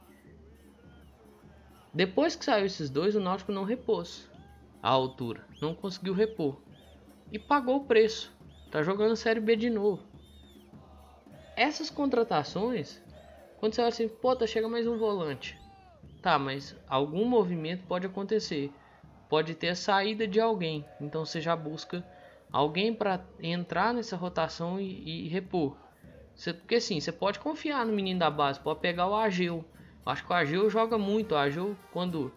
Depois 1.93 2.35
que 2.35 2.45
saiu 2.45 2.65
esses 2.65 2.89
dois, 2.89 3.15
o 3.15 3.19
Náutico 3.19 3.51
não 3.51 3.63
repôs 3.63 4.29
a 4.81 4.89
altura, 4.89 5.45
não 5.61 5.73
conseguiu 5.73 6.13
repor 6.13 6.61
e 7.31 7.39
pagou 7.39 7.77
o 7.77 7.85
preço. 7.85 8.35
Tá 8.69 8.83
jogando 8.83 9.15
Série 9.15 9.39
B 9.39 9.55
de 9.55 9.69
novo 9.69 10.13
essas 11.55 11.89
contratações, 11.89 13.01
quando 13.57 13.73
você 13.73 13.81
olha 13.81 13.89
assim, 13.89 14.07
pô, 14.07 14.35
tá 14.35 14.47
chega 14.47 14.67
mais 14.67 14.87
um 14.87 14.97
volante. 14.97 15.59
Tá, 16.21 16.39
mas 16.39 16.75
algum 16.87 17.25
movimento 17.25 17.85
pode 17.85 18.07
acontecer. 18.07 18.73
Pode 19.29 19.55
ter 19.55 19.69
a 19.69 19.75
saída 19.75 20.27
de 20.27 20.39
alguém. 20.39 20.85
Então 20.99 21.25
você 21.25 21.41
já 21.41 21.55
busca 21.55 22.03
alguém 22.53 22.93
para 22.93 23.25
entrar 23.41 23.93
nessa 23.93 24.15
rotação 24.15 24.79
e, 24.79 25.25
e 25.25 25.27
repor. 25.27 25.75
Você, 26.35 26.53
porque 26.53 26.75
assim, 26.75 26.99
você 26.99 27.11
pode 27.11 27.39
confiar 27.39 27.83
no 27.85 27.91
menino 27.91 28.19
da 28.19 28.29
base, 28.29 28.59
pode 28.59 28.79
pegar 28.79 29.07
o 29.07 29.15
Ageu. 29.15 29.65
Acho 30.05 30.23
que 30.23 30.31
o 30.31 30.35
Ageu 30.35 30.69
joga 30.69 30.97
muito. 30.97 31.33
O 31.33 31.37
Ageu, 31.37 31.75
quando 31.91 32.31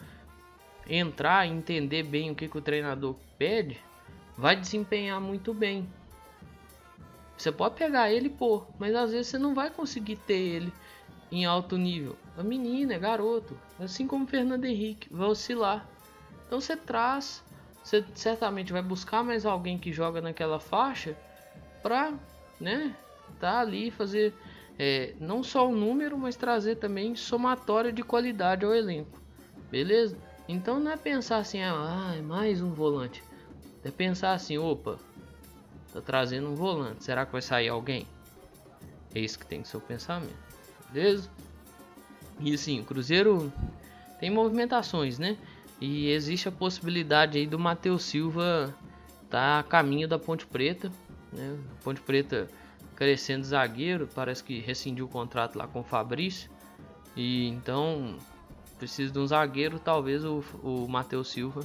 entrar 0.89 1.47
e 1.47 1.53
entender 1.53 2.03
bem 2.03 2.31
o 2.31 2.35
que, 2.35 2.49
que 2.49 2.57
o 2.57 2.63
treinador 2.63 3.17
pede, 3.37 3.79
vai 4.37 4.57
desempenhar 4.57 5.21
muito 5.21 5.53
bem. 5.53 5.87
Você 7.37 7.53
pode 7.53 7.75
pegar 7.75 8.11
ele 8.11 8.29
e 8.29 8.31
pôr, 8.31 8.67
mas 8.79 8.95
às 8.95 9.13
vezes 9.13 9.27
você 9.27 9.39
não 9.39 9.55
vai 9.55 9.69
conseguir 9.69 10.17
ter 10.17 10.39
ele 10.39 10.73
em 11.31 11.45
alto 11.45 11.77
nível. 11.77 12.17
A 12.39 12.43
menina, 12.43 12.95
é 12.95 12.99
garoto, 12.99 13.59
assim 13.79 14.07
como 14.07 14.25
o 14.25 14.29
Fernando 14.29 14.65
Henrique, 14.65 15.13
vai 15.13 15.29
oscilar. 15.29 15.87
Então 16.47 16.61
você 16.61 16.77
traz, 16.77 17.45
você 17.87 18.05
certamente 18.17 18.73
vai 18.73 18.83
buscar 18.83 19.23
mais 19.23 19.47
alguém 19.47 19.79
que 19.79 19.93
joga 19.93 20.21
naquela 20.21 20.59
faixa 20.59 21.17
pra, 21.81 22.15
né, 22.61 22.93
tá 23.39 23.61
ali 23.61 23.93
fazer 23.93 24.35
é, 24.77 25.15
não 25.21 25.41
só 25.41 25.69
o 25.69 25.77
número, 25.77 26.19
mas 26.19 26.35
trazer 26.35 26.79
também 26.79 27.15
somatória 27.15 27.93
de 27.93 28.03
qualidade 28.03 28.65
ao 28.65 28.75
elenco. 28.75 29.23
Beleza? 29.71 30.19
Então 30.49 30.81
não 30.81 30.91
é 30.91 30.97
pensar 30.97 31.37
assim, 31.37 31.63
ah, 31.63 32.13
é 32.19 32.21
mais 32.21 32.61
um 32.61 32.73
volante. 32.73 33.23
É 33.85 33.91
pensar 33.93 34.33
assim, 34.33 34.59
opa, 34.59 34.99
Tá 35.93 36.01
trazendo 36.01 36.49
um 36.49 36.57
volante. 36.57 37.05
Será 37.05 37.25
que 37.25 37.31
vai 37.31 37.41
sair 37.41 37.69
alguém? 37.69 38.05
É 39.15 39.21
isso 39.21 39.39
que 39.39 39.47
tem 39.47 39.63
que 39.63 39.69
ser 39.69 39.77
o 39.77 39.81
pensamento. 39.81 40.35
Beleza? 40.91 41.31
E 42.41 42.53
assim, 42.53 42.81
o 42.81 42.85
Cruzeiro 42.85 43.53
tem 44.19 44.29
movimentações, 44.29 45.21
né? 45.21 45.39
E 45.81 46.11
existe 46.11 46.49
a 46.49 46.53
possibilidade 46.53 47.39
aí 47.39 47.47
do 47.47 47.59
Matheus 47.59 48.03
Silva 48.05 48.75
tá 49.29 49.59
a 49.59 49.63
caminho 49.63 50.09
da 50.09 50.19
Ponte 50.19 50.47
Preta, 50.47 50.91
né? 51.33 51.59
Ponte 51.83 52.01
Preta 52.01 52.49
crescendo 52.95 53.45
zagueiro, 53.45 54.09
parece 54.15 54.43
que 54.43 54.59
rescindiu 54.59 55.05
o 55.05 55.09
contrato 55.09 55.57
lá 55.57 55.67
com 55.67 55.81
o 55.81 55.85
Fabrício. 55.85 56.51
E 57.15 57.49
então 57.49 58.17
precisa 58.79 59.13
de 59.13 59.19
um 59.19 59.27
zagueiro, 59.27 59.79
talvez 59.79 60.25
o, 60.25 60.43
o 60.63 60.87
Matheus 60.89 61.29
Silva 61.29 61.63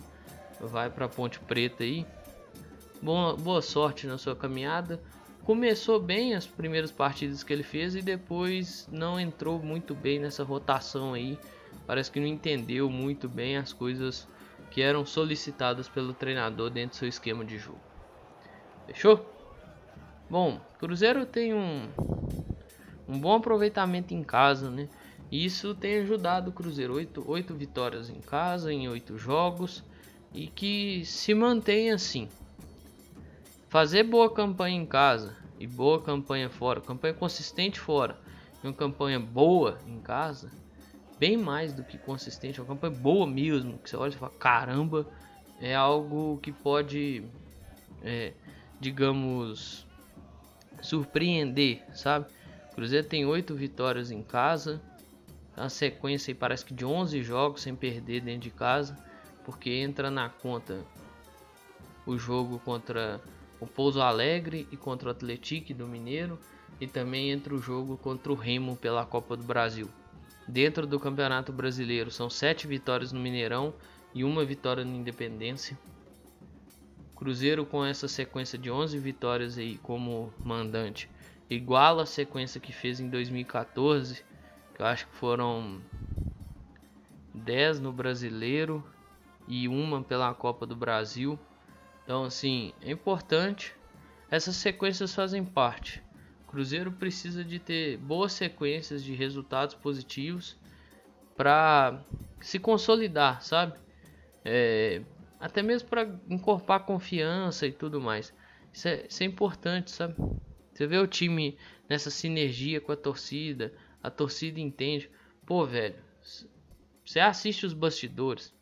vai 0.59 0.89
para 0.89 1.07
Ponte 1.07 1.39
Preta 1.39 1.83
aí. 1.83 2.05
Boa, 3.01 3.35
boa 3.35 3.61
sorte 3.61 4.05
na 4.05 4.17
sua 4.17 4.35
caminhada. 4.35 5.01
Começou 5.43 5.99
bem 5.99 6.35
as 6.35 6.45
primeiras 6.45 6.91
partidas 6.91 7.43
que 7.43 7.51
ele 7.51 7.63
fez 7.63 7.95
e 7.95 8.01
depois 8.01 8.87
não 8.91 9.19
entrou 9.19 9.59
muito 9.59 9.95
bem 9.95 10.19
nessa 10.19 10.43
rotação 10.43 11.13
aí. 11.13 11.39
Parece 11.85 12.11
que 12.11 12.19
não 12.19 12.27
entendeu 12.27 12.89
muito 12.89 13.27
bem 13.27 13.57
as 13.57 13.73
coisas 13.73 14.27
que 14.69 14.81
eram 14.81 15.05
solicitadas 15.05 15.89
pelo 15.89 16.13
treinador 16.13 16.69
dentro 16.69 16.91
do 16.91 16.99
seu 16.99 17.07
esquema 17.07 17.43
de 17.43 17.57
jogo. 17.57 17.81
Fechou? 18.87 19.25
Bom, 20.29 20.61
Cruzeiro 20.79 21.25
tem 21.25 21.53
um, 21.53 21.89
um 23.07 23.19
bom 23.19 23.35
aproveitamento 23.35 24.13
em 24.13 24.23
casa, 24.23 24.69
né? 24.69 24.87
Isso 25.31 25.75
tem 25.75 25.99
ajudado 25.99 26.49
o 26.49 26.53
Cruzeiro. 26.53 26.95
Oito, 26.95 27.23
oito 27.27 27.53
vitórias 27.53 28.09
em 28.09 28.19
casa, 28.19 28.71
em 28.71 28.87
oito 28.87 29.17
jogos. 29.17 29.83
E 30.33 30.47
que 30.47 31.03
se 31.05 31.33
mantém 31.33 31.91
assim. 31.91 32.29
Fazer 33.67 34.03
boa 34.03 34.29
campanha 34.29 34.77
em 34.77 34.85
casa 34.85 35.35
e 35.59 35.67
boa 35.67 36.01
campanha 36.01 36.49
fora, 36.49 36.81
campanha 36.81 37.13
consistente 37.13 37.79
fora 37.79 38.17
e 38.63 38.67
uma 38.67 38.73
campanha 38.73 39.19
boa 39.19 39.77
em 39.85 39.99
casa, 39.99 40.51
bem 41.21 41.37
mais 41.37 41.71
do 41.71 41.83
que 41.83 41.99
consistente, 41.99 42.59
uma 42.59 42.65
campanha 42.65 42.95
boa 42.95 43.27
mesmo, 43.27 43.77
que 43.77 43.87
você 43.87 43.95
olha 43.95 44.09
e 44.09 44.17
fala, 44.17 44.31
caramba, 44.39 45.05
é 45.59 45.75
algo 45.75 46.39
que 46.41 46.51
pode, 46.51 47.23
é, 48.01 48.33
digamos, 48.79 49.85
surpreender, 50.81 51.83
sabe? 51.93 52.25
O 52.71 52.75
Cruzeiro 52.75 53.07
tem 53.07 53.23
oito 53.23 53.53
vitórias 53.53 54.09
em 54.09 54.23
casa, 54.23 54.81
a 55.55 55.69
sequência 55.69 56.33
parece 56.33 56.65
que 56.65 56.73
de 56.73 56.83
11 56.83 57.21
jogos 57.21 57.61
sem 57.61 57.75
perder 57.75 58.21
dentro 58.21 58.41
de 58.41 58.49
casa, 58.49 58.97
porque 59.45 59.69
entra 59.69 60.09
na 60.09 60.27
conta 60.27 60.83
o 62.03 62.17
jogo 62.17 62.57
contra 62.57 63.21
o 63.59 63.67
Pouso 63.67 64.01
Alegre 64.01 64.67
e 64.71 64.75
contra 64.75 65.09
o 65.09 65.11
Atlético 65.11 65.71
do 65.71 65.85
Mineiro 65.85 66.39
e 66.79 66.87
também 66.87 67.29
entre 67.29 67.53
o 67.53 67.61
jogo 67.61 67.95
contra 67.95 68.31
o 68.31 68.35
Remo 68.35 68.75
pela 68.75 69.05
Copa 69.05 69.37
do 69.37 69.43
Brasil. 69.43 69.87
Dentro 70.51 70.85
do 70.85 70.99
Campeonato 70.99 71.53
Brasileiro 71.53 72.11
são 72.11 72.29
sete 72.29 72.67
vitórias 72.67 73.13
no 73.13 73.21
Mineirão 73.21 73.73
e 74.13 74.21
uma 74.25 74.43
vitória 74.43 74.83
no 74.83 74.93
Independência. 74.93 75.79
Cruzeiro 77.15 77.65
com 77.65 77.85
essa 77.85 78.05
sequência 78.05 78.57
de 78.57 78.69
11 78.69 78.99
vitórias 78.99 79.57
aí 79.57 79.77
como 79.77 80.33
mandante 80.43 81.09
iguala 81.49 82.03
a 82.03 82.05
sequência 82.05 82.59
que 82.59 82.73
fez 82.73 82.99
em 82.99 83.09
2014, 83.09 84.25
que 84.75 84.81
eu 84.81 84.85
acho 84.85 85.07
que 85.07 85.15
foram 85.15 85.81
10 87.33 87.79
no 87.79 87.93
Brasileiro 87.93 88.83
e 89.47 89.69
uma 89.69 90.03
pela 90.03 90.33
Copa 90.33 90.65
do 90.65 90.75
Brasil. 90.75 91.39
Então, 92.03 92.25
assim, 92.25 92.73
é 92.81 92.91
importante. 92.91 93.73
Essas 94.29 94.57
sequências 94.57 95.15
fazem 95.15 95.45
parte. 95.45 96.03
Cruzeiro 96.51 96.91
precisa 96.91 97.45
de 97.45 97.59
ter 97.59 97.97
boas 97.97 98.33
sequências 98.33 99.01
de 99.01 99.15
resultados 99.15 99.73
positivos 99.73 100.59
para 101.37 102.03
se 102.41 102.59
consolidar, 102.59 103.41
sabe? 103.41 103.79
É, 104.43 105.01
até 105.39 105.63
mesmo 105.63 105.87
para 105.87 106.03
encorpar 106.29 106.85
confiança 106.85 107.65
e 107.65 107.71
tudo 107.71 108.01
mais. 108.01 108.33
Isso 108.73 108.87
é, 108.89 109.07
isso 109.07 109.23
é 109.23 109.25
importante, 109.25 109.91
sabe? 109.91 110.15
Você 110.73 110.85
vê 110.85 110.97
o 110.97 111.07
time 111.07 111.57
nessa 111.89 112.09
sinergia 112.09 112.81
com 112.81 112.91
a 112.91 112.97
torcida, 112.97 113.73
a 114.03 114.09
torcida 114.09 114.59
entende. 114.59 115.09
Pô, 115.45 115.65
velho, 115.65 115.95
você 117.05 117.21
assiste 117.21 117.65
os 117.65 117.73
bastidores. 117.73 118.53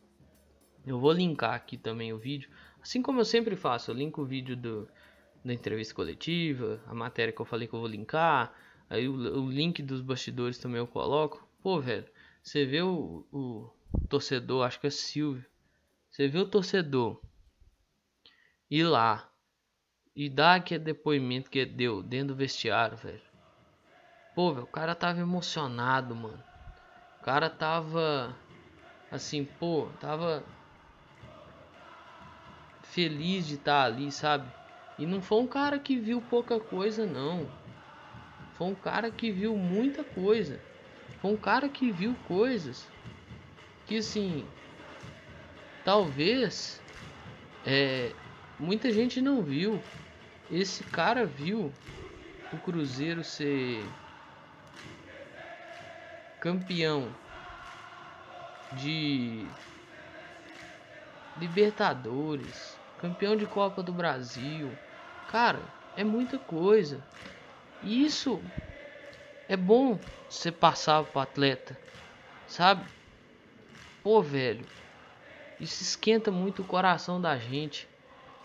Eu 0.86 1.00
vou 1.00 1.12
linkar 1.12 1.56
aqui 1.56 1.76
também 1.76 2.14
o 2.14 2.20
vídeo. 2.20 2.52
Assim 2.80 3.02
como 3.02 3.20
eu 3.20 3.26
sempre 3.26 3.56
faço, 3.56 3.90
eu 3.90 3.96
linko 3.96 4.22
o 4.22 4.26
vídeo 4.26 4.56
do, 4.56 4.88
da 5.44 5.54
entrevista 5.54 5.94
coletiva, 5.94 6.82
a 6.86 6.94
matéria 6.94 7.34
que 7.34 7.40
eu 7.42 7.46
falei 7.46 7.68
que 7.68 7.74
eu 7.74 7.80
vou 7.80 7.88
linkar, 7.88 8.54
aí 8.90 9.08
o, 9.08 9.14
o 9.14 9.50
link 9.50 9.82
dos 9.82 10.02
bastidores 10.02 10.58
também 10.58 10.80
eu 10.80 10.88
coloco. 10.88 11.48
Pô, 11.62 11.80
velho, 11.80 12.08
você 12.42 12.66
vê 12.66 12.82
o, 12.82 13.26
o 13.32 13.70
torcedor, 14.08 14.66
acho 14.66 14.80
que 14.80 14.88
é 14.88 14.90
Silvio, 14.90 15.46
você 16.10 16.28
vê 16.28 16.40
o 16.40 16.48
torcedor 16.48 17.22
ir 18.70 18.84
lá 18.84 19.32
e 20.16 20.30
dar 20.30 20.56
aquele 20.56 20.84
depoimento 20.84 21.50
que 21.50 21.66
deu 21.66 22.04
dentro 22.04 22.30
do 22.30 22.36
vestiário, 22.36 22.98
velho. 22.98 23.22
Pô, 24.34 24.54
velho, 24.54 24.66
o 24.66 24.68
cara 24.68 24.94
tava 24.96 25.20
emocionado, 25.20 26.16
mano. 26.16 26.44
O 27.20 27.24
cara 27.24 27.50
tava 27.50 28.38
assim, 29.12 29.44
pô, 29.46 29.90
tava 30.00 30.46
feliz 32.82 33.46
de 33.46 33.56
estar 33.56 33.82
tá 33.82 33.86
ali, 33.86 34.12
sabe? 34.12 34.59
E 35.00 35.06
não 35.06 35.22
foi 35.22 35.40
um 35.40 35.48
cara 35.48 35.80
que 35.80 35.98
viu 35.98 36.22
pouca 36.22 36.60
coisa, 36.60 37.06
não. 37.06 37.48
Foi 38.58 38.68
um 38.68 38.76
cara 38.76 39.10
que 39.10 39.32
viu 39.32 39.56
muita 39.56 40.04
coisa. 40.04 40.60
Foi 41.22 41.32
um 41.32 41.38
cara 41.38 41.70
que 41.70 41.90
viu 41.90 42.14
coisas 42.28 42.86
que, 43.86 43.96
assim, 43.96 44.46
talvez 45.86 46.82
é, 47.66 48.12
muita 48.60 48.92
gente 48.92 49.22
não 49.22 49.42
viu. 49.42 49.82
Esse 50.52 50.84
cara 50.84 51.26
viu 51.26 51.72
o 52.52 52.58
Cruzeiro 52.58 53.24
ser 53.24 53.86
campeão 56.42 57.08
de 58.74 59.46
Libertadores, 61.38 62.78
campeão 62.98 63.38
de 63.38 63.46
Copa 63.48 63.82
do 63.82 63.94
Brasil. 63.94 64.70
Cara, 65.30 65.72
é 65.96 66.04
muita 66.04 66.40
coisa. 66.40 67.08
E 67.80 68.04
isso 68.04 68.44
é 69.48 69.56
bom 69.56 70.04
você 70.28 70.52
passar 70.52 71.04
pro 71.04 71.22
atleta, 71.22 71.80
sabe? 72.48 72.92
Pô, 74.02 74.24
velho, 74.24 74.68
isso 75.60 75.84
esquenta 75.84 76.32
muito 76.32 76.64
o 76.64 76.66
coração 76.66 77.22
da 77.22 77.38
gente. 77.38 77.88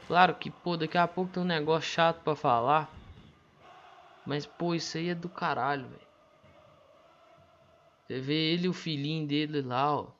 Claro 0.06 0.38
que, 0.38 0.50
pô, 0.50 0.76
daqui 0.76 0.98
a 0.98 1.08
pouco 1.08 1.32
tem 1.32 1.42
um 1.42 1.46
negócio 1.46 1.90
chato 1.90 2.22
para 2.22 2.36
falar. 2.36 2.94
Mas, 4.22 4.44
pô, 4.44 4.74
isso 4.74 4.98
aí 4.98 5.08
é 5.08 5.14
do 5.14 5.30
caralho, 5.30 5.88
velho. 5.88 6.06
Você 8.02 8.20
vê 8.20 8.52
ele 8.52 8.66
e 8.66 8.68
o 8.68 8.74
filhinho 8.74 9.26
dele 9.26 9.62
lá, 9.62 10.00
ó. 10.02 10.12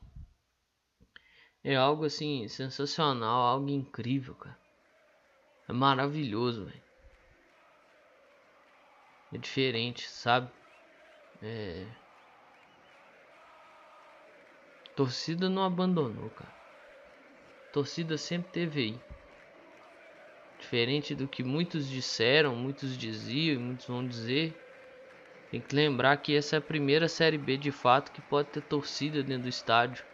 É 1.63 1.75
algo 1.75 2.05
assim, 2.05 2.47
sensacional, 2.47 3.43
algo 3.43 3.69
incrível, 3.69 4.33
cara. 4.33 4.64
É 5.67 5.73
maravilhoso, 5.73 6.65
velho. 6.65 6.83
É 9.31 9.37
diferente, 9.37 10.07
sabe? 10.07 10.51
É. 11.41 11.87
Torcida 14.95 15.49
não 15.49 15.63
abandonou, 15.63 16.29
cara. 16.29 16.53
Torcida 17.71 18.17
sempre 18.17 18.51
teve 18.51 18.79
aí. 18.79 18.99
Diferente 20.57 21.13
do 21.13 21.27
que 21.27 21.43
muitos 21.43 21.85
disseram, 21.87 22.55
muitos 22.55 22.97
diziam 22.97 23.55
e 23.55 23.57
muitos 23.57 23.87
vão 23.87 24.07
dizer. 24.07 24.57
Tem 25.51 25.59
que 25.59 25.75
lembrar 25.75 26.15
que 26.17 26.33
essa 26.33 26.55
é 26.55 26.59
a 26.59 26.61
primeira 26.61 27.09
Série 27.09 27.37
B 27.37 27.57
de 27.57 27.71
fato 27.71 28.11
que 28.11 28.21
pode 28.21 28.49
ter 28.51 28.61
torcida 28.61 29.21
dentro 29.21 29.43
do 29.43 29.49
estádio 29.49 30.05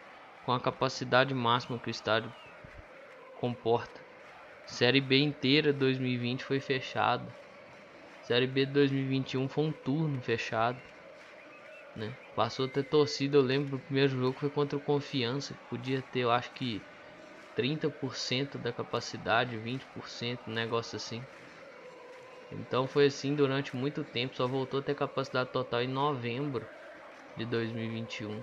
com 0.42 0.50
a 0.50 0.60
capacidade 0.60 1.32
máxima 1.32 1.78
que 1.78 1.88
o 1.88 1.90
estádio 1.90 2.32
comporta. 3.36 4.01
Série 4.64 5.00
B 5.00 5.18
inteira 5.18 5.72
2020 5.72 6.44
foi 6.44 6.60
fechada. 6.60 7.34
Série 8.22 8.46
B 8.46 8.66
de 8.66 8.72
2021 8.72 9.48
foi 9.48 9.64
um 9.64 9.72
turno 9.72 10.20
fechado. 10.20 10.80
Né? 11.94 12.14
Passou 12.34 12.64
a 12.66 12.68
ter 12.68 12.84
torcida, 12.84 13.36
eu 13.36 13.42
lembro 13.42 13.70
do 13.70 13.78
primeiro 13.78 14.08
jogo 14.08 14.38
foi 14.38 14.48
contra 14.48 14.78
o 14.78 14.80
Confiança, 14.80 15.54
que 15.54 15.60
podia 15.68 16.00
ter, 16.00 16.20
eu 16.20 16.30
acho 16.30 16.50
que 16.52 16.82
30% 17.54 18.58
da 18.58 18.72
capacidade, 18.72 19.58
20%, 19.58 20.48
um 20.48 20.52
negócio 20.54 20.96
assim. 20.96 21.22
Então 22.50 22.86
foi 22.86 23.06
assim 23.06 23.34
durante 23.34 23.74
muito 23.74 24.04
tempo, 24.04 24.36
só 24.36 24.46
voltou 24.46 24.80
a 24.80 24.82
ter 24.82 24.94
capacidade 24.94 25.50
total 25.52 25.82
em 25.82 25.88
novembro 25.88 26.66
de 27.36 27.44
2021. 27.44 28.42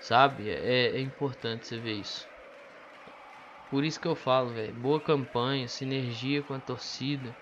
Sabe? 0.00 0.48
É, 0.48 0.96
é 0.96 1.00
importante 1.00 1.66
você 1.66 1.78
ver 1.78 1.94
isso. 1.94 2.31
Por 3.72 3.84
isso 3.84 3.98
que 3.98 4.06
eu 4.06 4.14
falo, 4.14 4.52
velho, 4.52 4.74
boa 4.74 5.00
campanha, 5.00 5.66
sinergia 5.66 6.42
com 6.42 6.52
a 6.52 6.60
torcida 6.60 7.34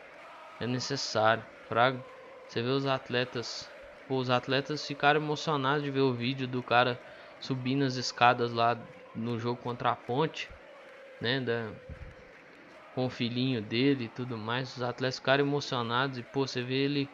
é 0.61 0.67
necessário. 0.69 1.45
Pra 1.69 2.05
você 2.47 2.63
ver 2.63 2.69
os 2.69 2.87
atletas, 2.87 3.69
pô, 4.07 4.21
os 4.21 4.31
atletas 4.31 4.87
ficaram 4.87 5.21
emocionados 5.21 5.83
de 5.83 5.91
ver 5.91 6.03
o 6.03 6.15
vídeo 6.15 6.47
do 6.47 6.63
cara 6.63 7.03
subindo 7.41 7.83
as 7.83 7.97
escadas 7.97 8.53
lá 8.53 8.89
no 9.13 9.41
jogo 9.41 9.61
contra 9.61 9.91
a 9.91 9.97
Ponte, 9.97 10.49
né, 11.21 11.41
da 11.41 11.75
com 12.93 13.07
o 13.07 13.11
filhinho 13.11 13.61
dele 13.61 14.05
e 14.05 14.09
tudo 14.09 14.39
mais. 14.39 14.77
Os 14.77 14.83
atletas 14.83 15.17
ficaram 15.17 15.45
emocionados 15.45 16.17
e 16.17 16.23
pô, 16.23 16.47
você 16.47 16.63
vê 16.63 16.85
ele 16.85 17.13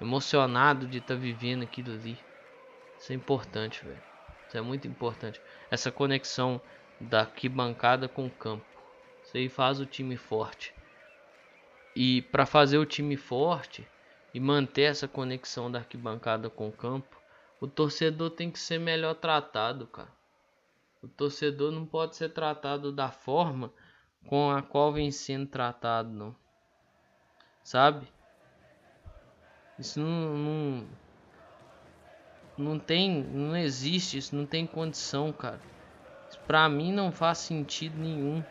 emocionado 0.00 0.88
de 0.88 0.98
estar 0.98 1.14
tá 1.14 1.20
vivendo 1.20 1.62
aquilo 1.62 1.92
ali. 1.92 2.18
Isso 2.98 3.12
é 3.12 3.14
importante, 3.14 3.84
velho. 3.84 4.02
Isso 4.44 4.56
é 4.56 4.60
muito 4.60 4.88
importante. 4.88 5.40
Essa 5.70 5.92
conexão 5.92 6.60
da 7.00 7.20
arquibancada 7.20 8.08
com 8.08 8.26
o 8.26 8.30
campo. 8.30 8.64
Isso 9.22 9.36
aí 9.36 9.48
faz 9.48 9.80
o 9.80 9.86
time 9.86 10.16
forte. 10.16 10.74
E 11.94 12.22
para 12.22 12.46
fazer 12.46 12.78
o 12.78 12.86
time 12.86 13.16
forte 13.16 13.86
e 14.32 14.40
manter 14.40 14.82
essa 14.82 15.08
conexão 15.08 15.70
da 15.70 15.78
arquibancada 15.78 16.50
com 16.50 16.68
o 16.68 16.72
campo, 16.72 17.16
o 17.60 17.66
torcedor 17.66 18.30
tem 18.30 18.50
que 18.50 18.58
ser 18.58 18.78
melhor 18.78 19.14
tratado, 19.14 19.86
cara. 19.86 20.14
O 21.02 21.08
torcedor 21.08 21.72
não 21.72 21.86
pode 21.86 22.16
ser 22.16 22.30
tratado 22.30 22.92
da 22.92 23.10
forma 23.10 23.72
com 24.26 24.50
a 24.50 24.60
qual 24.62 24.92
vem 24.92 25.10
sendo 25.10 25.46
tratado, 25.46 26.10
não. 26.10 26.36
Sabe? 27.62 28.06
Isso 29.78 30.00
não, 30.00 30.36
não, 30.36 30.88
não 32.56 32.78
tem, 32.78 33.22
não 33.22 33.56
existe, 33.56 34.18
isso 34.18 34.34
não 34.34 34.46
tem 34.46 34.66
condição, 34.66 35.32
cara. 35.32 35.60
Pra 36.46 36.68
mim 36.68 36.92
não 36.92 37.10
faz 37.10 37.38
sentido 37.38 37.98
nenhum 37.98 38.44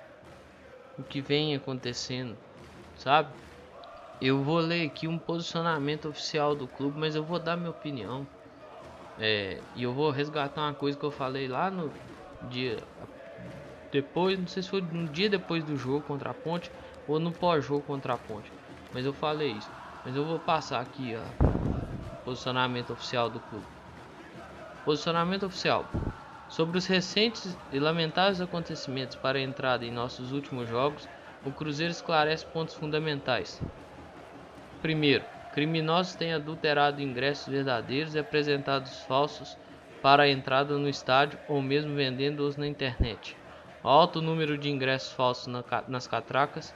o 0.97 1.03
que 1.03 1.21
vem 1.21 1.55
acontecendo, 1.55 2.37
sabe? 2.95 3.33
Eu 4.19 4.43
vou 4.43 4.59
ler 4.59 4.87
aqui 4.87 5.07
um 5.07 5.17
posicionamento 5.17 6.09
oficial 6.09 6.55
do 6.55 6.67
clube, 6.67 6.99
mas 6.99 7.15
eu 7.15 7.23
vou 7.23 7.39
dar 7.39 7.55
minha 7.57 7.69
opinião. 7.69 8.27
É, 9.17 9.63
e 9.73 9.83
eu 9.83 9.93
vou 9.93 10.11
resgatar 10.11 10.61
uma 10.61 10.73
coisa 10.73 10.97
que 10.97 11.05
eu 11.05 11.11
falei 11.11 11.47
lá 11.47 11.71
no 11.71 11.93
dia 12.41 12.85
depois, 13.91 14.37
não 14.37 14.47
sei 14.47 14.61
se 14.61 14.69
foi 14.69 14.81
um 14.81 15.05
dia 15.05 15.29
depois 15.29 15.63
do 15.63 15.77
jogo 15.77 16.05
contra 16.05 16.31
a 16.31 16.33
Ponte 16.33 16.69
ou 17.07 17.17
no 17.17 17.31
pós-jogo 17.31 17.81
contra 17.85 18.13
a 18.13 18.17
Ponte, 18.17 18.51
mas 18.91 19.05
eu 19.05 19.13
falei 19.13 19.53
isso. 19.53 19.71
Mas 20.03 20.15
eu 20.15 20.25
vou 20.25 20.37
passar 20.37 20.81
aqui 20.81 21.15
ó, 21.15 21.23
o 22.11 22.17
posicionamento 22.25 22.91
oficial 22.91 23.29
do 23.29 23.39
clube. 23.39 23.67
Posicionamento 24.83 25.45
oficial. 25.45 25.89
Sobre 26.47 26.77
os 26.77 26.85
recentes 26.85 27.57
e 27.71 27.79
lamentáveis 27.79 28.39
acontecimentos 28.39 29.15
para 29.15 29.37
a 29.37 29.41
entrada 29.41 29.85
em 29.85 29.91
nossos 29.91 30.31
últimos 30.31 30.69
jogos, 30.69 31.07
o 31.45 31.51
Cruzeiro 31.51 31.91
esclarece 31.91 32.45
pontos 32.45 32.75
fundamentais. 32.75 33.61
Primeiro, 34.81 35.25
criminosos 35.53 36.15
têm 36.15 36.33
adulterado 36.33 37.01
ingressos 37.01 37.47
verdadeiros 37.47 38.13
e 38.13 38.19
apresentados 38.19 39.01
falsos 39.01 39.57
para 40.01 40.23
a 40.23 40.29
entrada 40.29 40.77
no 40.77 40.87
estádio 40.87 41.39
ou 41.47 41.61
mesmo 41.61 41.95
vendendo-os 41.95 42.57
na 42.57 42.67
internet. 42.67 43.35
O 43.83 43.87
alto 43.87 44.21
número 44.21 44.57
de 44.57 44.69
ingressos 44.69 45.13
falsos 45.13 45.47
na, 45.47 45.63
nas 45.87 46.07
catracas 46.07 46.73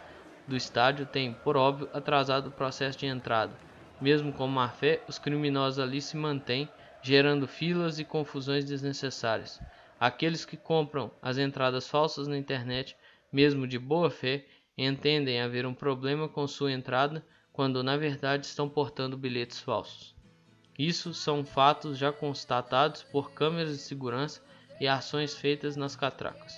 do 0.48 0.56
estádio 0.56 1.06
tem, 1.06 1.34
por 1.34 1.56
óbvio, 1.56 1.88
atrasado 1.94 2.48
o 2.48 2.52
processo 2.52 2.98
de 2.98 3.06
entrada. 3.06 3.54
Mesmo 4.02 4.34
com 4.34 4.48
má 4.48 4.70
fé, 4.70 5.02
os 5.08 5.20
criminosos 5.20 5.80
ali 5.80 6.02
se 6.02 6.18
mantêm, 6.18 6.70
gerando 7.02 7.48
filas 7.48 8.00
e 8.00 8.06
confusões 8.06 8.66
desnecessárias. 8.66 9.60
Aqueles 10.00 10.46
que 10.46 10.58
compram 10.58 11.12
as 11.22 11.38
entradas 11.38 11.88
falsas 11.88 12.28
na 12.28 12.38
internet, 12.38 12.96
mesmo 13.32 13.68
de 13.68 13.78
boa 13.78 14.10
fé, 14.10 14.46
entendem 14.78 15.42
haver 15.42 15.66
um 15.66 15.74
problema 15.74 16.28
com 16.28 16.48
sua 16.48 16.72
entrada 16.72 17.26
quando 17.52 17.84
na 17.84 17.98
verdade 17.98 18.46
estão 18.46 18.70
portando 18.70 19.18
bilhetes 19.18 19.60
falsos. 19.60 20.16
Isso 20.78 21.14
são 21.14 21.44
fatos 21.44 21.98
já 21.98 22.10
constatados 22.10 23.04
por 23.04 23.32
câmeras 23.32 23.72
de 23.72 23.84
segurança 23.84 24.42
e 24.80 24.88
ações 24.88 25.36
feitas 25.36 25.76
nas 25.76 25.94
catracas. 25.94 26.58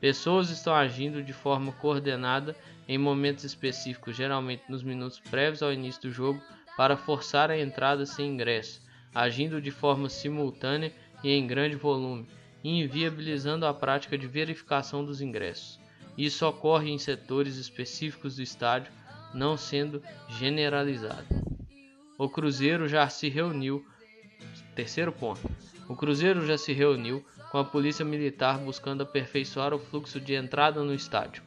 Pessoas 0.00 0.50
estão 0.50 0.74
agindo 0.74 1.22
de 1.22 1.32
forma 1.32 1.70
coordenada 1.72 2.56
em 2.88 2.98
momentos 2.98 3.44
específicos, 3.44 4.16
geralmente 4.16 4.64
nos 4.68 4.82
minutos 4.82 5.20
prévios 5.20 5.62
ao 5.62 5.72
início 5.72 6.02
do 6.02 6.10
jogo, 6.10 6.42
para 6.76 6.96
forçar 6.96 7.50
a 7.50 7.58
entrada 7.58 8.06
sem 8.06 8.28
ingresso, 8.28 8.80
agindo 9.14 9.60
de 9.60 9.70
forma 9.70 10.08
simultânea 10.08 10.92
e 11.22 11.30
em 11.30 11.46
grande 11.46 11.76
volume, 11.76 12.26
inviabilizando 12.62 13.66
a 13.66 13.74
prática 13.74 14.16
de 14.16 14.26
verificação 14.26 15.04
dos 15.04 15.20
ingressos. 15.20 15.80
Isso 16.16 16.46
ocorre 16.46 16.90
em 16.90 16.98
setores 16.98 17.56
específicos 17.56 18.36
do 18.36 18.42
estádio, 18.42 18.92
não 19.32 19.56
sendo 19.56 20.02
generalizado. 20.28 21.26
O 22.18 22.28
Cruzeiro 22.28 22.88
já 22.88 23.08
se 23.08 23.28
reuniu. 23.28 23.86
Terceiro 24.74 25.12
ponto. 25.12 25.40
O 25.88 25.94
Cruzeiro 25.94 26.44
já 26.44 26.58
se 26.58 26.72
reuniu 26.72 27.24
com 27.50 27.58
a 27.58 27.64
Polícia 27.64 28.04
Militar 28.04 28.58
buscando 28.58 29.02
aperfeiçoar 29.02 29.72
o 29.72 29.78
fluxo 29.78 30.20
de 30.20 30.34
entrada 30.34 30.82
no 30.82 30.92
estádio. 30.92 31.42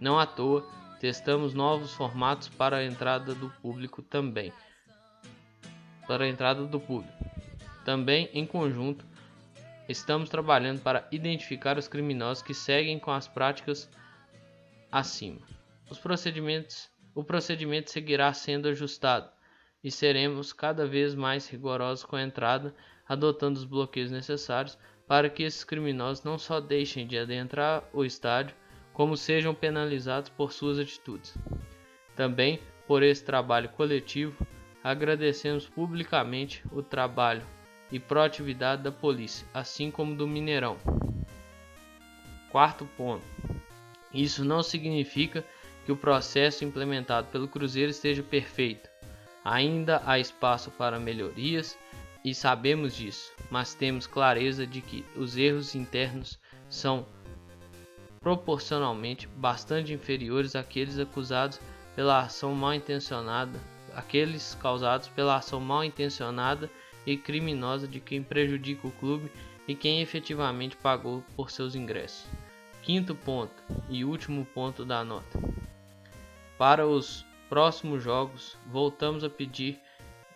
Não 0.00 0.18
à 0.18 0.26
toa, 0.26 0.66
testamos 0.98 1.52
novos 1.52 1.92
formatos 1.92 2.48
para 2.48 2.78
a 2.78 2.84
entrada 2.84 3.34
do 3.34 3.50
público 3.62 4.02
também. 4.02 4.52
Para 6.06 6.24
a 6.24 6.28
entrada 6.28 6.64
do 6.64 6.80
público. 6.80 7.12
Também 7.84 8.28
em 8.32 8.46
conjunto, 8.46 9.04
estamos 9.88 10.28
trabalhando 10.28 10.80
para 10.80 11.06
identificar 11.10 11.78
os 11.78 11.88
criminosos 11.88 12.42
que 12.42 12.54
seguem 12.54 12.98
com 12.98 13.10
as 13.10 13.28
práticas 13.28 13.88
acima. 14.90 15.40
Os 15.88 15.98
procedimentos, 15.98 16.90
o 17.14 17.22
procedimento 17.22 17.90
seguirá 17.90 18.32
sendo 18.32 18.68
ajustado 18.68 19.30
e 19.82 19.90
seremos 19.90 20.52
cada 20.52 20.86
vez 20.86 21.14
mais 21.14 21.48
rigorosos 21.48 22.04
com 22.04 22.16
a 22.16 22.22
entrada, 22.22 22.74
adotando 23.08 23.58
os 23.58 23.64
bloqueios 23.64 24.10
necessários 24.10 24.76
para 25.06 25.30
que 25.30 25.44
esses 25.44 25.62
criminosos 25.62 26.24
não 26.24 26.38
só 26.38 26.60
deixem 26.60 27.06
de 27.06 27.16
adentrar 27.16 27.84
o 27.92 28.04
estádio, 28.04 28.56
como 28.92 29.16
sejam 29.16 29.54
penalizados 29.54 30.30
por 30.30 30.52
suas 30.52 30.78
atitudes. 30.78 31.36
Também, 32.16 32.60
por 32.86 33.02
esse 33.02 33.24
trabalho 33.24 33.68
coletivo, 33.68 34.44
agradecemos 34.86 35.66
publicamente 35.66 36.62
o 36.70 36.80
trabalho 36.80 37.42
e 37.90 37.98
proatividade 37.98 38.84
da 38.84 38.92
polícia, 38.92 39.44
assim 39.52 39.90
como 39.90 40.14
do 40.14 40.28
Mineirão. 40.28 40.76
Quarto 42.52 42.88
ponto. 42.96 43.24
Isso 44.14 44.44
não 44.44 44.62
significa 44.62 45.44
que 45.84 45.90
o 45.90 45.96
processo 45.96 46.64
implementado 46.64 47.26
pelo 47.32 47.48
Cruzeiro 47.48 47.90
esteja 47.90 48.22
perfeito. 48.22 48.88
Ainda 49.44 50.00
há 50.06 50.20
espaço 50.20 50.70
para 50.70 51.00
melhorias 51.00 51.76
e 52.24 52.32
sabemos 52.32 52.94
disso, 52.94 53.32
mas 53.50 53.74
temos 53.74 54.06
clareza 54.06 54.64
de 54.64 54.80
que 54.80 55.04
os 55.16 55.36
erros 55.36 55.74
internos 55.74 56.38
são 56.70 57.04
proporcionalmente 58.20 59.26
bastante 59.26 59.92
inferiores 59.92 60.54
àqueles 60.54 60.96
acusados 60.96 61.60
pela 61.96 62.20
ação 62.20 62.54
mal 62.54 62.72
intencionada, 62.72 63.58
aqueles 63.96 64.54
causados 64.54 65.08
pela 65.08 65.36
ação 65.36 65.58
mal 65.58 65.82
intencionada 65.82 66.70
e 67.06 67.16
criminosa 67.16 67.88
de 67.88 67.98
quem 67.98 68.22
prejudica 68.22 68.86
o 68.86 68.92
clube 68.92 69.32
e 69.66 69.74
quem 69.74 70.02
efetivamente 70.02 70.76
pagou 70.76 71.24
por 71.34 71.50
seus 71.50 71.74
ingressos. 71.74 72.26
Quinto 72.82 73.14
ponto 73.14 73.54
e 73.88 74.04
último 74.04 74.44
ponto 74.44 74.84
da 74.84 75.02
nota. 75.02 75.40
Para 76.58 76.86
os 76.86 77.24
próximos 77.48 78.02
jogos, 78.02 78.58
voltamos 78.66 79.24
a 79.24 79.30
pedir 79.30 79.80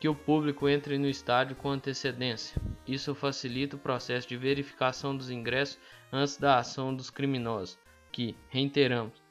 que 0.01 0.09
o 0.09 0.15
público 0.15 0.67
entre 0.67 0.97
no 0.97 1.07
estádio 1.07 1.55
com 1.55 1.71
antecedência. 1.71 2.61
Isso 2.89 3.15
facilita 3.15 3.77
o 3.77 3.79
processo 3.79 4.27
de 4.27 4.39
verificação 4.39 5.15
dos 5.15 5.31
ingressos 5.31 5.79
antes 6.11 6.39
da 6.39 6.59
ação 6.59 6.95
dos 6.95 7.11
criminosos, 7.11 7.79
que, 8.11 8.35
reiteramos, 8.49 9.23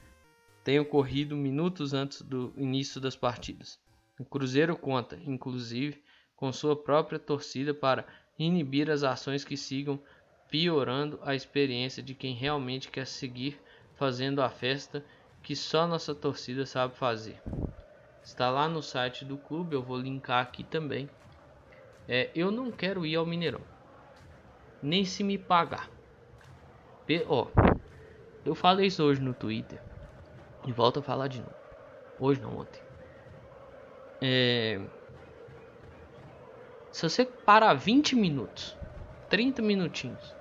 tem 0.63 0.79
ocorrido 0.79 1.35
minutos 1.35 1.93
antes 1.93 2.21
do 2.21 2.53
início 2.55 3.01
das 3.01 3.15
partidas. 3.15 3.79
O 4.19 4.25
Cruzeiro 4.25 4.75
conta, 4.75 5.17
inclusive, 5.25 6.03
com 6.35 6.51
sua 6.51 6.75
própria 6.75 7.17
torcida 7.17 7.73
para 7.73 8.05
inibir 8.37 8.91
as 8.91 9.01
ações 9.01 9.45
que 9.45 9.55
sigam 9.55 9.97
piorando 10.49 11.17
a 11.23 11.33
experiência 11.33 12.03
de 12.03 12.13
quem 12.13 12.33
realmente 12.35 12.89
quer 12.89 13.07
seguir 13.07 13.61
fazendo 13.95 14.41
a 14.41 14.49
festa 14.49 15.05
que 15.41 15.55
só 15.55 15.87
nossa 15.87 16.13
torcida 16.13 16.65
sabe 16.65 16.95
fazer. 16.95 17.41
Está 18.21 18.49
lá 18.49 18.67
no 18.67 18.83
site 18.83 19.23
do 19.23 19.37
clube, 19.37 19.75
eu 19.75 19.81
vou 19.81 19.97
linkar 19.97 20.41
aqui 20.43 20.65
também. 20.65 21.09
É, 22.07 22.29
eu 22.35 22.51
não 22.51 22.71
quero 22.71 23.05
ir 23.05 23.15
ao 23.15 23.25
Mineirão, 23.25 23.61
nem 24.81 25.05
se 25.05 25.23
me 25.23 25.37
pagar. 25.37 25.89
Ó, 27.27 27.47
eu 28.45 28.53
falei 28.53 28.87
isso 28.87 29.01
hoje 29.01 29.21
no 29.21 29.33
Twitter 29.33 29.81
e 30.67 30.71
volto 30.71 30.99
a 30.99 31.03
falar 31.03 31.27
de 31.27 31.39
novo. 31.39 31.55
Hoje 32.19 32.41
não, 32.41 32.57
ontem. 32.57 32.88
É, 34.21 34.79
se 36.91 37.07
você 37.07 37.25
parar 37.25 37.73
20 37.73 38.15
minutos, 38.15 38.75
30 39.29 39.61
minutinhos 39.61 40.35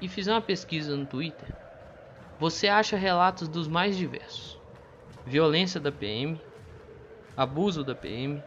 e 0.00 0.08
fizer 0.08 0.32
uma 0.32 0.42
pesquisa 0.42 0.96
no 0.96 1.06
Twitter, 1.06 1.48
você 2.38 2.68
acha 2.68 2.96
relatos 2.96 3.48
dos 3.48 3.68
mais 3.68 3.96
diversos: 3.96 4.58
violência 5.24 5.80
da 5.80 5.90
PM, 5.90 6.40
abuso 7.36 7.82
da 7.82 7.94
PM, 7.94 8.42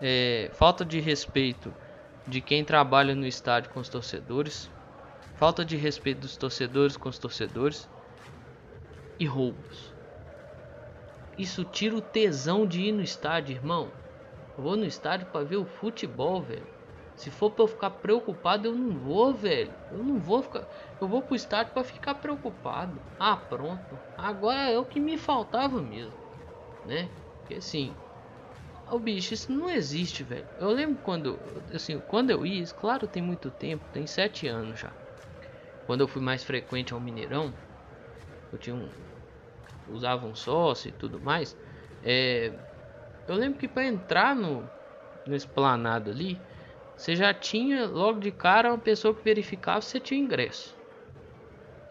é, 0.00 0.50
falta 0.54 0.84
de 0.84 1.00
respeito 1.00 1.74
de 2.26 2.40
quem 2.40 2.64
trabalha 2.64 3.14
no 3.14 3.26
estádio 3.26 3.70
com 3.70 3.80
os 3.80 3.88
torcedores, 3.88 4.70
falta 5.36 5.64
de 5.64 5.76
respeito 5.76 6.20
dos 6.20 6.36
torcedores 6.36 6.96
com 6.96 7.08
os 7.08 7.18
torcedores 7.18 7.88
e 9.18 9.26
roubos. 9.26 9.93
Isso 11.36 11.64
tira 11.64 11.96
o 11.96 12.00
tesão 12.00 12.66
de 12.66 12.80
ir 12.82 12.92
no 12.92 13.02
estádio, 13.02 13.54
irmão. 13.54 13.90
Eu 14.56 14.62
vou 14.62 14.76
no 14.76 14.84
estádio 14.84 15.26
para 15.26 15.44
ver 15.44 15.56
o 15.56 15.64
futebol, 15.64 16.40
velho. 16.42 16.66
Se 17.16 17.30
for 17.30 17.50
para 17.50 17.64
eu 17.64 17.68
ficar 17.68 17.90
preocupado, 17.90 18.68
eu 18.68 18.74
não 18.74 18.98
vou, 18.98 19.32
velho. 19.32 19.72
Eu 19.90 20.02
não 20.02 20.18
vou 20.18 20.42
ficar. 20.42 20.66
Eu 21.00 21.08
vou 21.08 21.22
pro 21.22 21.36
estádio 21.36 21.72
para 21.72 21.84
ficar 21.84 22.14
preocupado. 22.16 23.00
Ah, 23.18 23.36
pronto. 23.36 23.98
Agora 24.16 24.70
é 24.70 24.78
o 24.78 24.84
que 24.84 24.98
me 24.98 25.16
faltava 25.16 25.80
mesmo, 25.80 26.14
né? 26.84 27.08
Porque 27.40 27.54
assim, 27.54 27.92
o 28.90 28.98
bicho, 28.98 29.34
isso 29.34 29.52
não 29.52 29.70
existe, 29.70 30.22
velho. 30.22 30.46
Eu 30.58 30.70
lembro 30.70 30.98
quando, 31.02 31.38
assim, 31.72 32.00
quando 32.08 32.30
eu 32.30 32.44
ia, 32.44 32.64
claro, 32.66 33.06
tem 33.06 33.22
muito 33.22 33.50
tempo, 33.50 33.84
tem 33.92 34.06
sete 34.06 34.46
anos 34.46 34.78
já. 34.78 34.90
Quando 35.86 36.00
eu 36.00 36.08
fui 36.08 36.22
mais 36.22 36.42
frequente 36.42 36.92
ao 36.92 37.00
Mineirão, 37.00 37.52
eu 38.52 38.58
tinha 38.58 38.74
um, 38.74 38.88
usava 39.86 40.26
um 40.26 40.34
sócio 40.34 40.88
e 40.88 40.92
tudo 40.92 41.20
mais. 41.20 41.56
É, 42.02 42.52
eu 43.26 43.34
lembro 43.34 43.58
que 43.58 43.68
para 43.68 43.86
entrar 43.86 44.34
no, 44.34 44.68
no 45.26 45.34
esplanado 45.34 46.10
ali, 46.10 46.40
você 46.96 47.16
já 47.16 47.32
tinha 47.34 47.86
logo 47.86 48.20
de 48.20 48.30
cara 48.30 48.70
uma 48.70 48.78
pessoa 48.78 49.14
que 49.14 49.22
verificava 49.22 49.80
se 49.80 49.98
tinha 50.00 50.20
ingresso. 50.20 50.74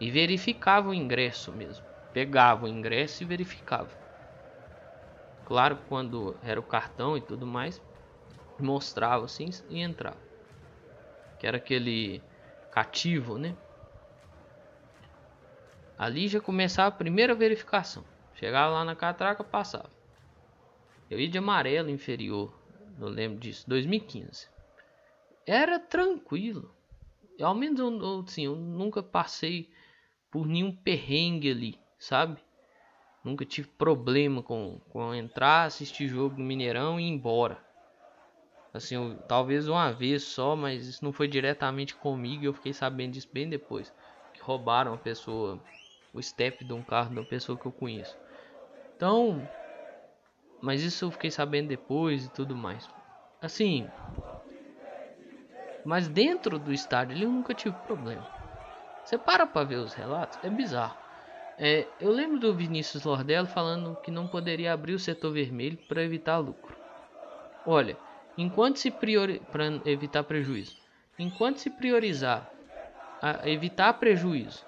E 0.00 0.10
verificava 0.10 0.88
o 0.88 0.94
ingresso 0.94 1.52
mesmo. 1.52 1.84
Pegava 2.12 2.66
o 2.66 2.68
ingresso 2.68 3.22
e 3.22 3.26
verificava. 3.26 3.90
Claro, 5.44 5.78
quando 5.88 6.36
era 6.42 6.58
o 6.58 6.62
cartão 6.62 7.16
e 7.16 7.20
tudo 7.20 7.46
mais, 7.46 7.80
mostrava 8.58 9.24
assim 9.24 9.50
e 9.68 9.80
entrava. 9.80 10.18
Que 11.38 11.46
era 11.46 11.58
aquele 11.58 12.22
cativo, 12.70 13.38
né? 13.38 13.54
Ali 15.96 16.28
já 16.28 16.40
começava 16.40 16.88
a 16.88 16.98
primeira 16.98 17.34
verificação. 17.34 18.04
Chegava 18.34 18.74
lá 18.74 18.84
na 18.84 18.96
catraca, 18.96 19.44
passava. 19.44 19.90
Eu 21.08 21.20
ia 21.20 21.28
de 21.28 21.38
amarelo 21.38 21.90
inferior, 21.90 22.52
não 22.98 23.08
lembro 23.08 23.38
disso, 23.38 23.68
2015. 23.68 24.48
Era 25.46 25.78
tranquilo. 25.78 26.74
Ao 27.40 27.54
menos 27.54 27.78
eu, 27.78 28.24
assim, 28.26 28.44
eu 28.46 28.56
nunca 28.56 29.02
passei 29.02 29.70
por 30.30 30.46
nenhum 30.46 30.74
perrengue 30.74 31.50
ali, 31.50 31.78
sabe? 31.98 32.40
Nunca 33.22 33.44
tive 33.44 33.68
problema 33.68 34.42
com, 34.42 34.80
com 34.90 35.14
entrar, 35.14 35.64
assistir 35.64 36.08
jogo 36.08 36.36
no 36.38 36.44
Mineirão 36.44 36.98
e 36.98 37.04
ir 37.04 37.08
embora. 37.08 37.58
Assim, 38.72 38.96
eu, 38.96 39.16
talvez 39.28 39.68
uma 39.68 39.92
vez 39.92 40.24
só, 40.24 40.56
mas 40.56 40.86
isso 40.86 41.04
não 41.04 41.12
foi 41.12 41.28
diretamente 41.28 41.94
comigo 41.94 42.44
eu 42.44 42.52
fiquei 42.52 42.72
sabendo 42.72 43.12
disso 43.12 43.28
bem 43.32 43.48
depois. 43.48 43.92
Que 44.32 44.40
roubaram 44.40 44.94
a 44.94 44.98
pessoa, 44.98 45.60
o 46.14 46.22
step 46.22 46.64
de 46.64 46.72
um 46.72 46.82
carro 46.82 47.10
uma 47.10 47.24
pessoa 47.24 47.58
que 47.58 47.66
eu 47.66 47.72
conheço. 47.72 48.16
Então, 48.96 49.46
mas 50.62 50.82
isso 50.82 51.04
eu 51.04 51.10
fiquei 51.10 51.30
sabendo 51.30 51.68
depois 51.68 52.24
e 52.24 52.28
tudo 52.30 52.56
mais. 52.56 52.88
Assim, 53.42 53.90
mas 55.84 56.08
dentro 56.08 56.58
do 56.58 56.72
estádio 56.72 57.20
eu 57.20 57.30
nunca 57.30 57.52
tive 57.52 57.76
problema. 57.84 58.24
Você 59.04 59.18
para 59.18 59.46
pra 59.46 59.64
ver 59.64 59.76
os 59.76 59.92
relatos, 59.92 60.38
é 60.42 60.48
bizarro. 60.48 60.96
É, 61.58 61.86
eu 62.00 62.10
lembro 62.10 62.38
do 62.38 62.54
Vinícius 62.54 63.04
Lordello 63.04 63.46
falando 63.46 63.96
que 64.02 64.10
não 64.10 64.26
poderia 64.26 64.72
abrir 64.72 64.94
o 64.94 64.98
setor 64.98 65.32
vermelho 65.32 65.76
para 65.88 66.02
evitar 66.02 66.38
lucro. 66.38 66.74
Olha, 67.66 67.96
enquanto 68.36 68.78
se 68.78 68.90
priori... 68.90 69.40
para 69.50 69.66
evitar 69.84 70.24
prejuízo, 70.24 70.76
enquanto 71.18 71.58
se 71.58 71.70
priorizar 71.70 72.50
evitar 73.44 73.94
prejuízo 73.94 74.64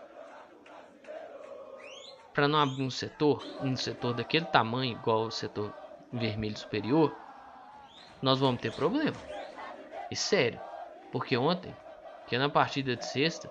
para 2.36 2.46
não 2.46 2.58
abrir 2.58 2.82
um 2.82 2.90
setor, 2.90 3.42
um 3.62 3.74
setor 3.74 4.12
daquele 4.12 4.44
tamanho 4.44 4.92
igual 4.92 5.22
o 5.22 5.30
setor 5.30 5.72
vermelho 6.12 6.58
superior, 6.58 7.16
nós 8.20 8.38
vamos 8.38 8.60
ter 8.60 8.70
problema. 8.72 9.16
E 10.10 10.14
sério, 10.14 10.60
porque 11.10 11.34
ontem, 11.34 11.74
que 12.26 12.36
é 12.36 12.38
na 12.38 12.50
partida 12.50 12.94
de 12.94 13.06
sexta, 13.06 13.50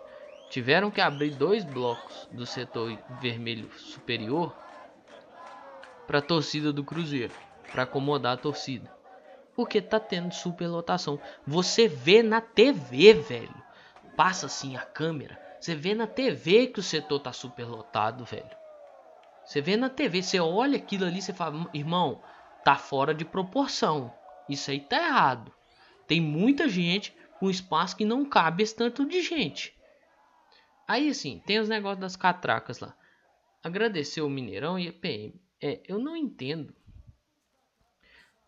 tiveram 0.51 0.91
que 0.91 1.01
abrir 1.01 1.31
dois 1.31 1.65
blocos 1.65 2.29
do 2.31 2.45
setor 2.45 2.95
vermelho 3.19 3.71
superior 3.75 4.55
para 6.05 6.19
a 6.19 6.21
torcida 6.21 6.71
do 6.71 6.83
Cruzeiro, 6.83 7.33
para 7.71 7.83
acomodar 7.83 8.33
a 8.33 8.37
torcida. 8.37 8.87
Porque 9.55 9.81
tá 9.81 9.99
tendo 9.99 10.31
superlotação. 10.31 11.19
Você 11.47 11.87
vê 11.87 12.21
na 12.21 12.39
TV, 12.39 13.13
velho. 13.13 13.63
Passa 14.15 14.45
assim 14.45 14.75
a 14.75 14.81
câmera. 14.81 15.39
Você 15.59 15.73
vê 15.73 15.95
na 15.95 16.05
TV 16.05 16.67
que 16.67 16.79
o 16.79 16.83
setor 16.83 17.19
tá 17.19 17.33
superlotado, 17.33 18.23
velho. 18.23 18.64
Você 19.45 19.61
vê 19.61 19.77
na 19.77 19.89
TV, 19.89 20.23
você 20.23 20.39
olha 20.39 20.77
aquilo 20.77 21.05
ali, 21.05 21.21
você 21.21 21.31
fala, 21.31 21.69
irmão, 21.73 22.21
tá 22.63 22.75
fora 22.75 23.13
de 23.13 23.23
proporção. 23.23 24.11
Isso 24.49 24.71
aí 24.71 24.79
tá 24.79 24.97
errado. 24.97 25.53
Tem 26.07 26.19
muita 26.19 26.67
gente 26.67 27.15
com 27.39 27.49
espaço 27.49 27.95
que 27.95 28.05
não 28.05 28.25
cabe 28.25 28.63
esse 28.63 28.75
tanto 28.75 29.05
de 29.05 29.21
gente. 29.21 29.75
Aí 30.87 31.09
assim, 31.09 31.41
tem 31.45 31.59
os 31.59 31.69
negócios 31.69 31.99
das 31.99 32.15
catracas 32.15 32.79
lá. 32.79 32.95
Agradecer 33.63 34.21
o 34.21 34.29
Mineirão 34.29 34.77
e 34.79 34.87
a 34.87 34.93
PM. 34.93 35.39
É, 35.61 35.81
eu 35.87 35.99
não 35.99 36.15
entendo 36.15 36.75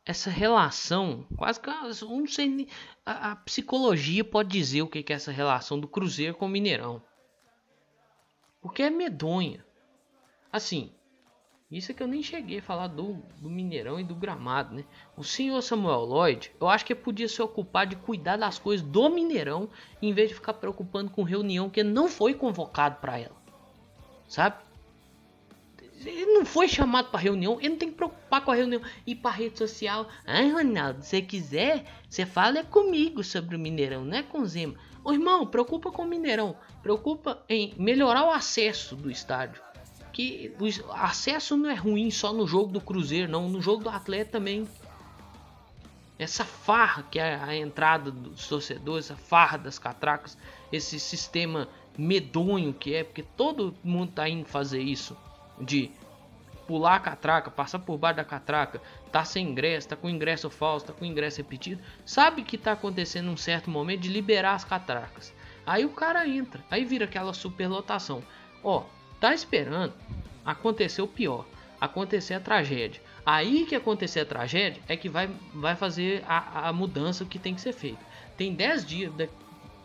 essa 0.06 0.30
relação, 0.30 1.28
quase 1.36 1.60
que 1.60 1.70
eu 1.70 2.10
não 2.10 2.28
sei, 2.28 2.70
a, 3.06 3.32
a, 3.32 3.36
psicologia 3.36 4.24
pode 4.24 4.50
dizer 4.50 4.82
o 4.82 4.88
que, 4.88 5.04
que 5.04 5.12
é 5.12 5.16
essa 5.18 5.34
relação 5.34 5.78
do 5.78 5.88
Cruzeiro 5.88 6.34
com 6.34 6.46
o 6.46 6.50
Mineirão. 6.50 7.04
Porque 8.62 8.84
é 8.84 8.90
medonha. 8.90 9.67
Assim, 10.52 10.92
isso 11.70 11.92
é 11.92 11.94
que 11.94 12.02
eu 12.02 12.08
nem 12.08 12.24
cheguei 12.24 12.60
a 12.60 12.62
falar 12.62 12.88
do, 12.88 13.16
do 13.42 13.50
Mineirão 13.50 14.00
e 14.00 14.04
do 14.04 14.16
gramado, 14.16 14.74
né? 14.74 14.86
O 15.18 15.24
senhor 15.24 15.62
Samuel 15.62 16.06
Lloyd, 16.06 16.50
eu 16.62 16.70
acho 16.70 16.86
que 16.86 16.96
podia 16.96 17.28
se 17.28 17.42
ocupar 17.42 17.86
de 17.86 17.98
cuidar 17.98 18.38
das 18.38 18.58
coisas 18.58 18.86
do 18.88 19.10
Mineirão, 19.10 19.70
em 20.02 20.14
vez 20.14 20.30
de 20.30 20.36
ficar 20.36 20.54
preocupando 20.54 21.12
com 21.12 21.24
reunião 21.24 21.70
que 21.70 21.84
não 21.84 22.08
foi 22.08 22.34
convocado 22.34 23.02
para 23.02 23.20
ela. 23.20 23.36
Sabe? 24.30 24.56
Ele 26.06 26.26
não 26.28 26.46
foi 26.46 26.70
chamado 26.70 27.10
para 27.10 27.20
reunião, 27.20 27.58
ele 27.60 27.70
não 27.70 27.78
tem 27.78 27.90
que 27.90 27.96
preocupar 27.96 28.46
com 28.46 28.52
a 28.52 28.56
reunião. 28.56 28.82
E 29.06 29.14
para 29.14 29.32
rede 29.32 29.58
social, 29.58 30.08
ai 30.26 30.50
Ronaldo, 30.50 31.04
se 31.04 31.22
quiser, 31.22 31.84
você 32.08 32.26
fala 32.26 32.60
é 32.60 32.64
comigo 32.64 33.24
sobre 33.26 33.58
o 33.58 33.60
Mineirão, 33.60 34.06
não 34.06 34.18
é 34.18 34.24
com 34.24 34.40
o 34.40 34.46
Zema. 34.46 34.76
Ô 35.04 35.12
irmão, 35.12 35.46
preocupa 35.48 35.92
com 35.92 36.04
o 36.04 36.08
Mineirão, 36.08 36.56
preocupa 36.82 37.44
em 37.50 37.74
melhorar 37.78 38.26
o 38.26 38.32
acesso 38.32 38.96
do 38.96 39.10
estádio. 39.10 39.62
Que 40.18 40.52
o 40.60 40.92
acesso 40.94 41.56
não 41.56 41.70
é 41.70 41.76
ruim 41.76 42.10
só 42.10 42.34
no 42.34 42.48
jogo 42.48 42.72
do 42.72 42.82
Cruzeiro, 42.82 43.32
não, 43.32 43.48
no 43.48 43.62
jogo 43.62 43.84
do 43.84 43.90
Atlético 43.92 44.32
também. 44.32 44.68
Essa 46.18 46.44
farra 46.44 47.04
que 47.04 47.20
é 47.20 47.36
a 47.36 47.56
entrada 47.56 48.10
dos 48.10 48.48
torcedores, 48.48 49.12
essa 49.12 49.16
farra 49.16 49.60
das 49.60 49.78
catracas, 49.78 50.36
esse 50.72 51.00
sistema 51.00 51.70
medonho 51.96 52.74
que 52.74 52.96
é, 52.96 53.04
porque 53.04 53.22
todo 53.22 53.76
mundo 53.84 54.14
tá 54.14 54.28
indo 54.28 54.50
fazer 54.50 54.82
isso 54.82 55.16
de 55.62 55.92
pular 56.66 56.96
a 56.96 57.00
catraca, 57.00 57.52
passar 57.52 57.78
por 57.78 58.00
baixo 58.00 58.18
da 58.18 58.26
catraca, 58.26 58.82
tá 59.12 59.24
sem 59.24 59.48
ingresso, 59.48 59.90
tá 59.90 59.96
com 59.96 60.10
ingresso 60.10 60.50
falso, 60.50 60.88
tá 60.88 60.94
com 60.94 61.06
ingresso 61.06 61.38
repetido, 61.38 61.80
sabe 62.04 62.42
que 62.42 62.58
tá 62.58 62.72
acontecendo 62.72 63.30
um 63.30 63.38
certo 63.38 63.70
momento 63.70 64.00
de 64.00 64.10
liberar 64.10 64.56
as 64.56 64.64
catracas. 64.64 65.32
Aí 65.64 65.86
o 65.86 65.92
cara 65.92 66.28
entra, 66.28 66.66
aí 66.72 66.84
vira 66.84 67.06
aquela 67.06 67.36
superlotação. 67.36 68.24
Ó, 68.64 68.84
tá 69.20 69.34
esperando 69.34 69.94
acontecer 70.46 71.02
o 71.02 71.08
pior, 71.08 71.46
acontecer 71.80 72.34
a 72.34 72.40
tragédia. 72.40 73.02
Aí 73.26 73.66
que 73.66 73.76
acontecer 73.76 74.22
a 74.22 74.26
tragédia 74.26 74.82
é 74.88 74.96
que 74.96 75.10
vai, 75.10 75.30
vai 75.54 75.76
fazer 75.76 76.24
a, 76.28 76.70
a 76.70 76.74
mudança 76.74 77.26
que 77.26 77.38
tem 77.38 77.54
que 77.54 77.62
ser 77.62 77.74
feita. 77.74 78.00
Tem 78.38 78.54
10 78.54 78.86
dias, 78.86 79.14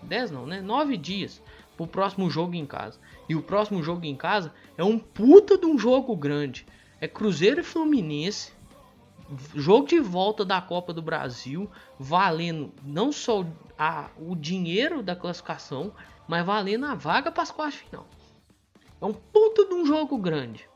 10 0.03 0.31
não, 0.31 0.47
né? 0.47 0.61
9 0.61 0.97
dias 0.97 1.43
pro 1.77 1.87
próximo 1.87 2.31
jogo 2.31 2.55
em 2.55 2.67
casa. 2.67 2.99
E 3.29 3.35
o 3.35 3.43
próximo 3.43 3.83
jogo 3.83 4.05
em 4.05 4.15
casa 4.15 4.53
é 4.77 4.85
um 4.85 4.99
puta 4.99 5.59
de 5.59 5.67
um 5.67 5.79
jogo 5.79 6.15
grande. 6.15 6.67
É 7.01 7.09
Cruzeiro 7.09 7.61
e 7.61 7.65
Fluminense. 7.65 8.53
Jogo 9.55 9.89
de 9.89 9.99
volta 9.99 10.45
da 10.45 10.61
Copa 10.61 10.93
do 10.93 11.01
Brasil, 11.01 11.71
valendo 11.99 12.73
não 12.85 13.11
só 13.11 13.47
a, 13.79 14.11
o 14.19 14.37
dinheiro 14.37 15.03
da 15.03 15.17
classificação, 15.17 15.93
mas 16.29 16.45
valendo 16.45 16.85
a 16.85 16.95
vaga 16.95 17.33
para 17.33 17.43
as 17.43 17.51
quartas 17.51 17.81
final. 17.81 18.07
É 19.03 19.05
um 19.05 19.13
puta 19.13 19.67
de 19.67 19.75
um 19.75 19.85
jogo 19.85 20.17
grande. 20.17 20.71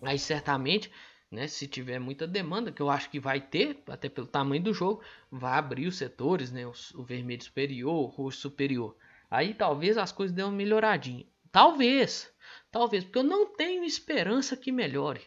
Aí 0.00 0.20
certamente, 0.20 0.88
né, 1.28 1.48
se 1.48 1.66
tiver 1.66 1.98
muita 1.98 2.24
demanda, 2.24 2.70
que 2.70 2.80
eu 2.80 2.88
acho 2.88 3.10
que 3.10 3.18
vai 3.18 3.40
ter, 3.40 3.82
até 3.88 4.08
pelo 4.08 4.28
tamanho 4.28 4.62
do 4.62 4.72
jogo, 4.72 5.02
vai 5.28 5.58
abrir 5.58 5.88
os 5.88 5.96
setores, 5.96 6.52
né, 6.52 6.64
o, 6.64 6.72
o 6.94 7.02
vermelho 7.02 7.42
superior, 7.42 7.92
o 7.92 8.06
roxo 8.06 8.42
superior. 8.42 8.96
Aí 9.28 9.52
talvez 9.52 9.98
as 9.98 10.12
coisas 10.12 10.32
dêem 10.32 10.46
uma 10.46 10.54
melhoradinha. 10.54 11.26
Talvez, 11.50 12.32
talvez, 12.70 13.02
porque 13.02 13.18
eu 13.18 13.24
não 13.24 13.46
tenho 13.46 13.82
esperança 13.82 14.56
que 14.56 14.70
melhore. 14.70 15.22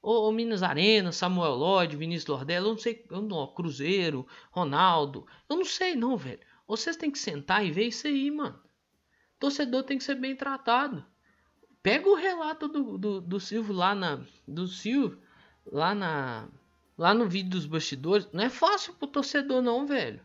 O, 0.00 0.32
Minas 0.32 0.62
Arena, 0.62 1.12
Samuel 1.12 1.52
Lloyd, 1.52 1.98
Vinícius 1.98 2.28
Lordelo, 2.28 2.68
eu 2.68 2.70
não 2.70 2.78
sei, 2.78 3.04
eu 3.10 3.20
não, 3.20 3.46
Cruzeiro, 3.46 4.26
Ronaldo, 4.50 5.26
eu 5.46 5.56
não 5.56 5.66
sei 5.66 5.94
não, 5.94 6.16
velho. 6.16 6.40
Vocês 6.66 6.96
têm 6.96 7.10
que 7.10 7.18
sentar 7.18 7.62
e 7.62 7.70
ver 7.70 7.88
isso 7.88 8.06
aí, 8.06 8.30
mano. 8.30 8.58
Torcedor 9.38 9.82
tem 9.82 9.98
que 9.98 10.04
ser 10.04 10.14
bem 10.14 10.34
tratado. 10.34 11.04
Pega 11.82 12.08
o 12.08 12.14
relato 12.14 12.68
do, 12.68 12.98
do, 12.98 13.20
do 13.20 13.40
Silvio 13.40 13.74
lá 13.74 13.94
na. 13.94 14.20
Do 14.46 14.66
Silvio 14.66 15.18
lá 15.66 15.94
na. 15.94 16.48
Lá 16.96 17.14
no 17.14 17.28
vídeo 17.28 17.50
dos 17.50 17.66
bastidores. 17.66 18.28
Não 18.32 18.44
é 18.44 18.50
fácil 18.50 18.94
pro 18.94 19.06
torcedor, 19.06 19.62
não, 19.62 19.86
velho. 19.86 20.20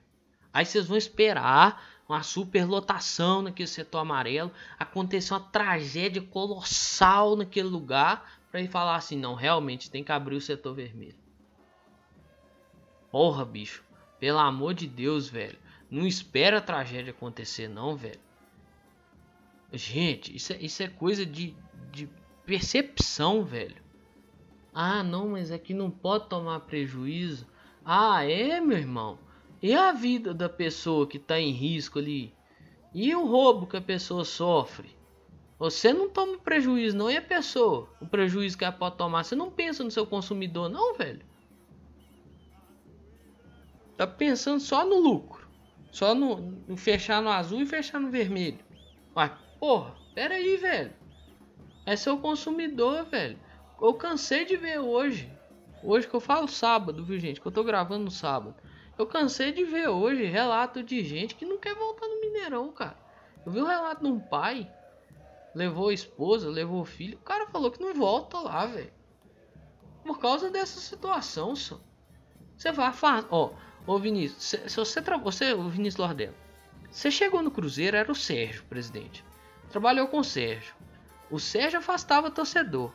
Aí 0.52 0.66
vocês 0.66 0.88
vão 0.88 0.98
esperar 0.98 1.84
uma 2.08 2.22
superlotação 2.22 3.42
naquele 3.42 3.68
setor 3.68 4.00
amarelo, 4.00 4.52
aconteceu 4.78 5.38
uma 5.38 5.44
tragédia 5.44 6.22
colossal 6.22 7.36
naquele 7.36 7.70
lugar 7.70 8.39
para 8.52 8.60
ele 8.60 8.70
falar 8.70 8.96
assim, 8.96 9.18
não, 9.18 9.34
realmente 9.34 9.89
tem 9.89 10.04
que 10.04 10.12
abrir 10.12 10.36
o 10.36 10.42
setor 10.42 10.76
vermelho. 10.76 11.18
Porra, 13.10 13.44
bicho, 13.44 13.84
pelo 14.20 14.38
amor 14.38 14.74
de 14.74 14.86
Deus, 14.86 15.28
velho, 15.28 15.58
não 15.89 16.06
espera 16.06 16.60
a 16.60 16.62
tragédia 16.62 17.12
acontecer 17.12 17.68
não, 17.68 17.96
velho. 17.96 18.20
Gente, 19.73 20.36
isso 20.36 20.53
é, 20.53 20.57
isso 20.62 20.83
é 20.83 20.88
coisa 20.88 21.25
de, 21.25 21.55
de 21.91 22.07
percepção, 22.45 23.43
velho. 23.43 23.81
Ah, 24.73 25.03
não, 25.03 25.29
mas 25.29 25.51
aqui 25.51 25.73
não 25.73 25.89
pode 25.89 26.29
tomar 26.29 26.59
prejuízo. 26.62 27.47
Ah, 27.83 28.23
é, 28.23 28.62
meu 28.62 28.77
irmão. 28.77 29.17
E 29.62 29.73
a 29.73 29.91
vida 29.91 30.33
da 30.33 30.47
pessoa 30.47 31.07
que 31.07 31.17
está 31.17 31.39
em 31.39 31.51
risco 31.51 31.97
ali? 31.97 32.36
E 32.93 33.15
o 33.15 33.25
roubo 33.25 33.65
que 33.65 33.77
a 33.77 33.81
pessoa 33.81 34.23
sofre? 34.23 34.95
Você 35.57 35.93
não 35.93 36.09
toma 36.09 36.38
prejuízo, 36.38 36.97
não, 36.97 37.09
e 37.09 37.17
a 37.17 37.21
pessoa? 37.21 37.89
O 38.01 38.05
prejuízo 38.05 38.57
que 38.57 38.63
ela 38.63 38.73
pode 38.73 38.97
tomar. 38.97 39.23
Você 39.23 39.36
não 39.36 39.49
pensa 39.49 39.83
no 39.83 39.89
seu 39.89 40.05
consumidor, 40.05 40.69
não, 40.69 40.95
velho. 40.95 41.25
Tá 43.97 44.05
pensando 44.05 44.59
só 44.59 44.86
no 44.86 44.99
lucro. 44.99 45.47
Só 45.91 46.13
no, 46.13 46.38
no 46.67 46.75
fechar 46.75 47.21
no 47.21 47.29
azul 47.29 47.62
e 47.62 47.65
fechar 47.65 47.99
no 47.99 48.12
vermelho. 48.12 48.59
Mas, 49.15 49.31
porra, 49.63 49.95
pera 50.13 50.36
aí, 50.36 50.58
velho. 50.58 50.93
É 51.86 51.95
seu 51.95 52.17
consumidor, 52.17 53.06
velho. 53.06 53.39
Eu 53.82 53.93
cansei 53.93 54.43
de 54.43 54.58
ver 54.58 54.80
hoje. 54.80 55.32
Hoje 55.82 56.06
que 56.06 56.13
eu 56.13 56.19
falo 56.19 56.49
sábado, 56.49 57.06
viu, 57.06 57.17
gente? 57.17 57.39
Que 57.39 57.47
eu 57.47 57.52
tô 57.52 57.63
gravando 57.63 58.04
no 58.04 58.12
sábado. 58.12 58.54
Eu 58.97 59.08
cansei 59.08 59.54
de 59.54 59.63
ver 59.63 59.88
hoje 59.88 60.26
relato 60.26 60.84
de 60.84 61.02
gente 61.02 61.36
que 61.36 61.45
não 61.45 61.58
quer 61.58 61.76
voltar 61.76 62.06
no 62.10 62.19
Mineirão, 62.19 62.73
cara. 62.73 62.97
Eu 63.45 63.54
vi 63.54 63.62
um 63.62 63.65
relato 63.65 64.04
de 64.04 64.12
um 64.12 64.19
pai, 64.19 64.69
levou 65.56 65.88
a 65.88 65.93
esposa, 65.93 66.49
levou 66.49 66.82
o 66.82 66.86
filho. 66.86 67.17
O 67.17 67.21
cara 67.21 67.47
falou 67.47 67.71
que 67.71 67.82
não 67.82 67.93
volta 67.93 68.39
lá, 68.39 68.65
velho. 68.65 68.91
Por 70.04 70.19
causa 70.19 70.52
dessa 70.52 70.82
situação, 70.82 71.56
só. 71.56 71.80
Você 72.58 72.69
vai 72.73 72.91
falar, 72.91 73.26
ó, 73.32 73.52
ô 73.88 73.97
Vinícius, 73.97 74.43
se, 74.43 74.76
você, 74.76 74.99
você, 74.99 75.54
o 75.54 75.69
Vinícius 75.69 76.06
Lordelo, 76.06 76.36
você 76.91 77.10
chegou 77.10 77.41
no 77.41 77.49
Cruzeiro, 77.49 77.95
era 77.95 78.12
o 78.12 78.15
Sérgio, 78.15 78.65
presidente. 78.65 79.23
Trabalhou 79.73 80.07
com 80.07 80.19
o 80.19 80.23
Sérgio. 80.23 80.75
O 81.31 81.39
Sérgio 81.39 81.79
afastava 81.79 82.29
torcedor. 82.29 82.93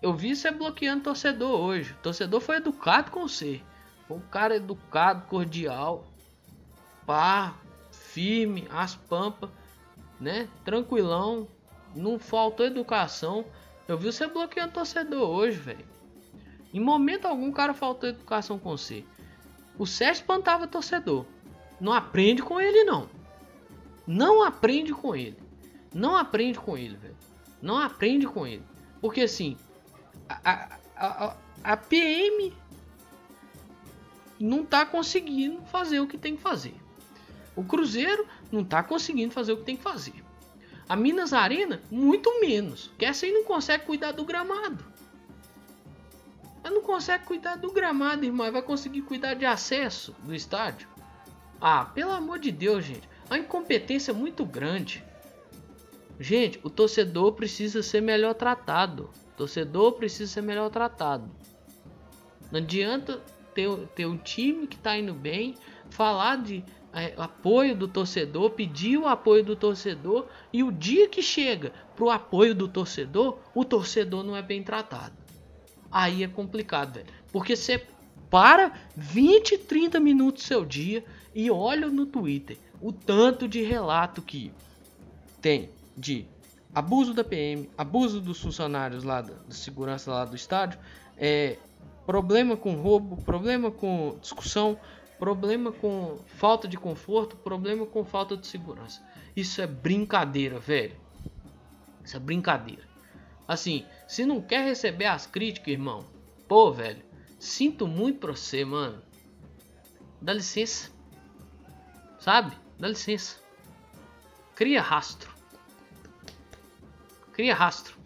Eu 0.00 0.14
vi 0.14 0.34
você 0.34 0.50
bloqueando 0.50 1.02
torcedor 1.02 1.60
hoje. 1.60 1.92
O 1.92 1.96
torcedor 1.96 2.40
foi 2.40 2.56
educado 2.56 3.10
com 3.10 3.28
você. 3.28 3.60
Um 4.08 4.18
cara 4.18 4.56
educado, 4.56 5.26
cordial, 5.26 6.06
pá, 7.04 7.54
firme, 7.92 8.66
as 8.70 8.94
pampas, 8.94 9.50
né? 10.18 10.48
Tranquilão, 10.64 11.46
não 11.94 12.18
faltou 12.18 12.64
educação. 12.64 13.44
Eu 13.86 13.98
vi 13.98 14.06
você 14.10 14.26
bloqueando 14.26 14.72
torcedor 14.72 15.28
hoje, 15.28 15.58
velho. 15.58 15.84
Em 16.72 16.80
momento 16.80 17.26
algum, 17.26 17.52
cara 17.52 17.74
faltou 17.74 18.08
educação 18.08 18.58
com 18.58 18.70
você. 18.70 19.04
O 19.78 19.86
Sérgio 19.86 20.22
espantava 20.22 20.66
torcedor. 20.66 21.26
Não 21.78 21.92
aprende 21.92 22.42
com 22.42 22.58
ele, 22.58 22.82
não. 22.84 23.10
Não 24.06 24.42
aprende 24.42 24.94
com 24.94 25.14
ele. 25.14 25.47
Não 25.94 26.16
aprende 26.16 26.58
com 26.58 26.76
ele, 26.76 26.96
velho. 26.96 27.16
Não 27.60 27.78
aprende 27.78 28.26
com 28.26 28.46
ele. 28.46 28.62
Porque 29.00 29.22
assim, 29.22 29.56
a, 30.28 30.50
a, 30.50 30.78
a, 30.96 31.36
a 31.64 31.76
PM 31.76 32.54
não 34.38 34.62
está 34.62 34.86
conseguindo 34.86 35.62
fazer 35.66 36.00
o 36.00 36.06
que 36.06 36.18
tem 36.18 36.36
que 36.36 36.42
fazer. 36.42 36.74
O 37.56 37.64
Cruzeiro 37.64 38.26
não 38.52 38.60
está 38.60 38.82
conseguindo 38.82 39.32
fazer 39.32 39.52
o 39.52 39.56
que 39.56 39.64
tem 39.64 39.76
que 39.76 39.82
fazer. 39.82 40.24
A 40.88 40.96
Minas 40.96 41.32
Arena, 41.32 41.82
muito 41.90 42.40
menos. 42.40 42.90
Que 42.96 43.04
essa 43.04 43.26
aí 43.26 43.32
não 43.32 43.44
consegue 43.44 43.84
cuidar 43.84 44.12
do 44.12 44.24
gramado. 44.24 44.84
Ela 46.62 46.74
não 46.74 46.82
consegue 46.82 47.24
cuidar 47.24 47.56
do 47.56 47.72
gramado, 47.72 48.24
irmão. 48.24 48.50
Vai 48.50 48.62
conseguir 48.62 49.02
cuidar 49.02 49.34
de 49.34 49.44
acesso 49.44 50.14
do 50.22 50.34
estádio. 50.34 50.88
Ah, 51.60 51.84
pelo 51.84 52.12
amor 52.12 52.38
de 52.38 52.52
Deus, 52.52 52.84
gente. 52.84 53.08
A 53.28 53.36
incompetência 53.36 54.12
é 54.12 54.14
muito 54.14 54.44
grande. 54.44 55.04
Gente, 56.20 56.58
o 56.64 56.70
torcedor 56.70 57.32
precisa 57.32 57.82
ser 57.82 58.00
melhor 58.00 58.34
tratado. 58.34 59.10
O 59.32 59.36
torcedor 59.36 59.92
precisa 59.92 60.32
ser 60.32 60.42
melhor 60.42 60.68
tratado. 60.68 61.30
Não 62.50 62.58
adianta 62.58 63.22
ter, 63.54 63.68
ter 63.94 64.06
um 64.06 64.16
time 64.16 64.66
que 64.66 64.76
está 64.76 64.98
indo 64.98 65.14
bem, 65.14 65.54
falar 65.90 66.36
de 66.36 66.64
é, 66.92 67.14
apoio 67.16 67.76
do 67.76 67.86
torcedor, 67.86 68.50
pedir 68.50 68.96
o 68.96 69.06
apoio 69.06 69.44
do 69.44 69.54
torcedor 69.54 70.26
e 70.52 70.64
o 70.64 70.72
dia 70.72 71.08
que 71.08 71.22
chega 71.22 71.72
para 71.94 72.04
o 72.04 72.10
apoio 72.10 72.54
do 72.54 72.66
torcedor, 72.66 73.38
o 73.54 73.64
torcedor 73.64 74.24
não 74.24 74.34
é 74.34 74.42
bem 74.42 74.62
tratado. 74.62 75.14
Aí 75.90 76.24
é 76.24 76.28
complicado, 76.28 76.94
velho. 76.94 77.06
Porque 77.30 77.54
você 77.54 77.86
para 78.28 78.72
20, 78.96 79.56
30 79.58 80.00
minutos 80.00 80.42
seu 80.42 80.64
dia 80.64 81.04
e 81.34 81.50
olha 81.50 81.88
no 81.88 82.04
Twitter 82.06 82.58
o 82.80 82.92
tanto 82.92 83.48
de 83.48 83.62
relato 83.62 84.20
que 84.20 84.52
tem 85.40 85.70
de 85.98 86.26
abuso 86.74 87.12
da 87.12 87.24
PM, 87.24 87.68
abuso 87.76 88.20
dos 88.20 88.40
funcionários 88.40 89.02
lá 89.02 89.20
da, 89.20 89.34
da 89.34 89.54
segurança 89.54 90.10
lá 90.12 90.24
do 90.24 90.36
estádio, 90.36 90.78
é, 91.16 91.58
problema 92.06 92.56
com 92.56 92.74
roubo, 92.74 93.16
problema 93.22 93.70
com 93.70 94.16
discussão, 94.20 94.78
problema 95.18 95.72
com 95.72 96.18
falta 96.26 96.68
de 96.68 96.76
conforto, 96.76 97.36
problema 97.36 97.84
com 97.84 98.04
falta 98.04 98.36
de 98.36 98.46
segurança. 98.46 99.02
Isso 99.36 99.60
é 99.60 99.66
brincadeira, 99.66 100.58
velho. 100.58 100.96
Isso 102.04 102.16
é 102.16 102.20
brincadeira. 102.20 102.82
Assim, 103.46 103.84
Se 104.06 104.24
não 104.24 104.40
quer 104.40 104.64
receber 104.64 105.04
as 105.06 105.26
críticas, 105.26 105.68
irmão, 105.68 106.06
pô, 106.46 106.72
velho, 106.72 107.02
sinto 107.38 107.86
muito 107.86 108.20
pra 108.20 108.32
você, 108.32 108.64
mano. 108.64 109.02
Dá 110.20 110.32
licença. 110.32 110.90
Sabe? 112.18 112.56
Dá 112.78 112.88
licença. 112.88 113.36
Cria 114.54 114.80
rastro. 114.80 115.37
Cria 117.38 117.54
rastro. 117.54 117.96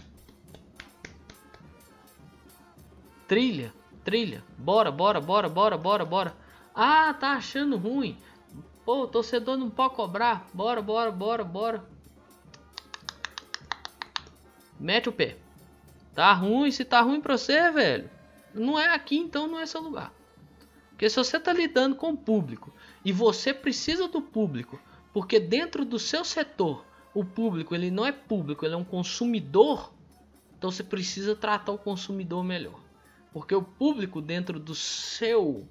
Trilha, 3.27 3.73
trilha. 4.05 4.45
Bora, 4.59 4.91
bora, 4.91 5.23
bora, 5.23 5.49
bora, 5.49 5.79
bora, 5.79 6.05
bora. 6.05 6.37
Ah, 6.75 7.15
tá 7.15 7.33
achando 7.33 7.79
ruim. 7.79 8.19
Pô, 8.85 9.05
o 9.05 9.07
torcedor 9.07 9.57
não 9.57 9.71
pode 9.71 9.95
cobrar. 9.95 10.47
Bora, 10.53 10.83
bora, 10.83 11.11
bora, 11.11 11.43
bora. 11.45 11.83
Mete 14.79 15.09
o 15.09 15.13
pé. 15.13 15.39
Tá 16.15 16.35
ruim, 16.35 16.71
se 16.71 16.85
tá 16.85 17.01
ruim 17.01 17.23
pra 17.23 17.39
você, 17.39 17.71
velho. 17.71 18.11
Não 18.53 18.79
é 18.79 18.95
aqui, 18.95 19.17
então 19.17 19.47
não 19.47 19.59
é 19.59 19.65
seu 19.65 19.81
lugar. 19.81 20.13
Porque 20.91 21.09
se 21.09 21.17
você 21.17 21.41
tá 21.41 21.55
lidando 21.55 21.97
com 21.97 22.11
o 22.11 22.19
público 22.19 22.71
e 23.03 23.11
você 23.13 23.55
precisa 23.55 24.07
do 24.09 24.21
público, 24.21 24.79
porque 25.11 25.41
dentro 25.41 25.87
do 25.87 25.99
seu 25.99 26.23
setor, 26.23 26.85
o 27.15 27.25
público 27.25 27.75
ele 27.75 27.91
não 27.91 28.07
é 28.07 28.13
público, 28.13 28.65
ele 28.65 28.75
é 28.75 28.77
um 28.77 28.85
consumidor, 28.85 29.93
então 30.57 30.71
você 30.71 30.83
precisa 30.83 31.37
tratar 31.37 31.73
o 31.73 31.79
consumidor 31.79 32.43
melhor. 32.43 32.81
Porque 33.33 33.55
o 33.55 33.63
público 33.63 34.21
dentro 34.21 34.61
do 34.61 34.75
seu 34.75 35.69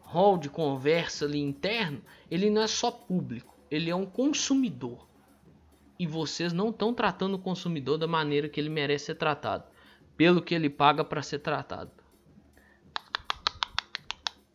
hall 0.00 0.38
de 0.38 0.48
conversa 0.48 1.24
ali 1.24 1.38
interno, 1.38 2.00
ele 2.30 2.50
não 2.50 2.62
é 2.62 2.66
só 2.66 2.90
público, 2.90 3.56
ele 3.70 3.90
é 3.90 3.94
um 3.94 4.06
consumidor. 4.06 5.06
E 5.98 6.06
vocês 6.06 6.52
não 6.52 6.70
estão 6.70 6.92
tratando 6.92 7.34
o 7.34 7.38
consumidor 7.38 7.98
da 7.98 8.06
maneira 8.06 8.48
que 8.48 8.60
ele 8.60 8.68
merece 8.68 9.06
ser 9.06 9.14
tratado, 9.14 9.64
pelo 10.16 10.42
que 10.42 10.54
ele 10.54 10.68
paga 10.68 11.04
para 11.04 11.22
ser 11.22 11.38
tratado. 11.38 11.90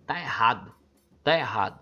Tá 0.06 0.20
errado. 0.20 0.74
Tá 1.24 1.38
errado. 1.38 1.80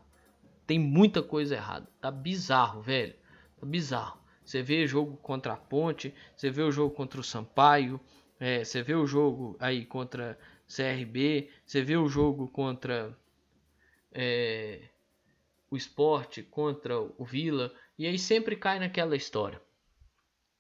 Tem 0.68 0.78
muita 0.78 1.24
coisa 1.24 1.56
errada. 1.56 1.90
Tá 2.00 2.12
bizarro, 2.12 2.82
velho. 2.82 3.16
Tá 3.60 3.66
bizarro. 3.66 4.19
Você 4.50 4.64
vê 4.64 4.88
jogo 4.88 5.16
contra 5.18 5.54
a 5.54 5.56
Ponte, 5.56 6.12
você 6.36 6.50
vê 6.50 6.64
o 6.64 6.72
jogo 6.72 6.96
contra 6.96 7.20
o 7.20 7.24
Sampaio, 7.24 8.02
é, 8.40 8.64
você 8.64 8.82
vê 8.82 8.96
o 8.96 9.06
jogo 9.06 9.56
aí 9.60 9.86
contra 9.86 10.40
CRB, 10.68 11.52
você 11.64 11.84
vê 11.84 11.96
o 11.96 12.10
jogo 12.10 12.48
contra 12.48 13.16
é, 14.12 14.86
o 15.70 15.78
esporte 15.78 16.42
contra 16.42 17.00
o 17.00 17.24
Vila, 17.24 17.72
e 17.96 18.08
aí 18.08 18.18
sempre 18.18 18.56
cai 18.56 18.80
naquela 18.80 19.16
história. 19.16 19.62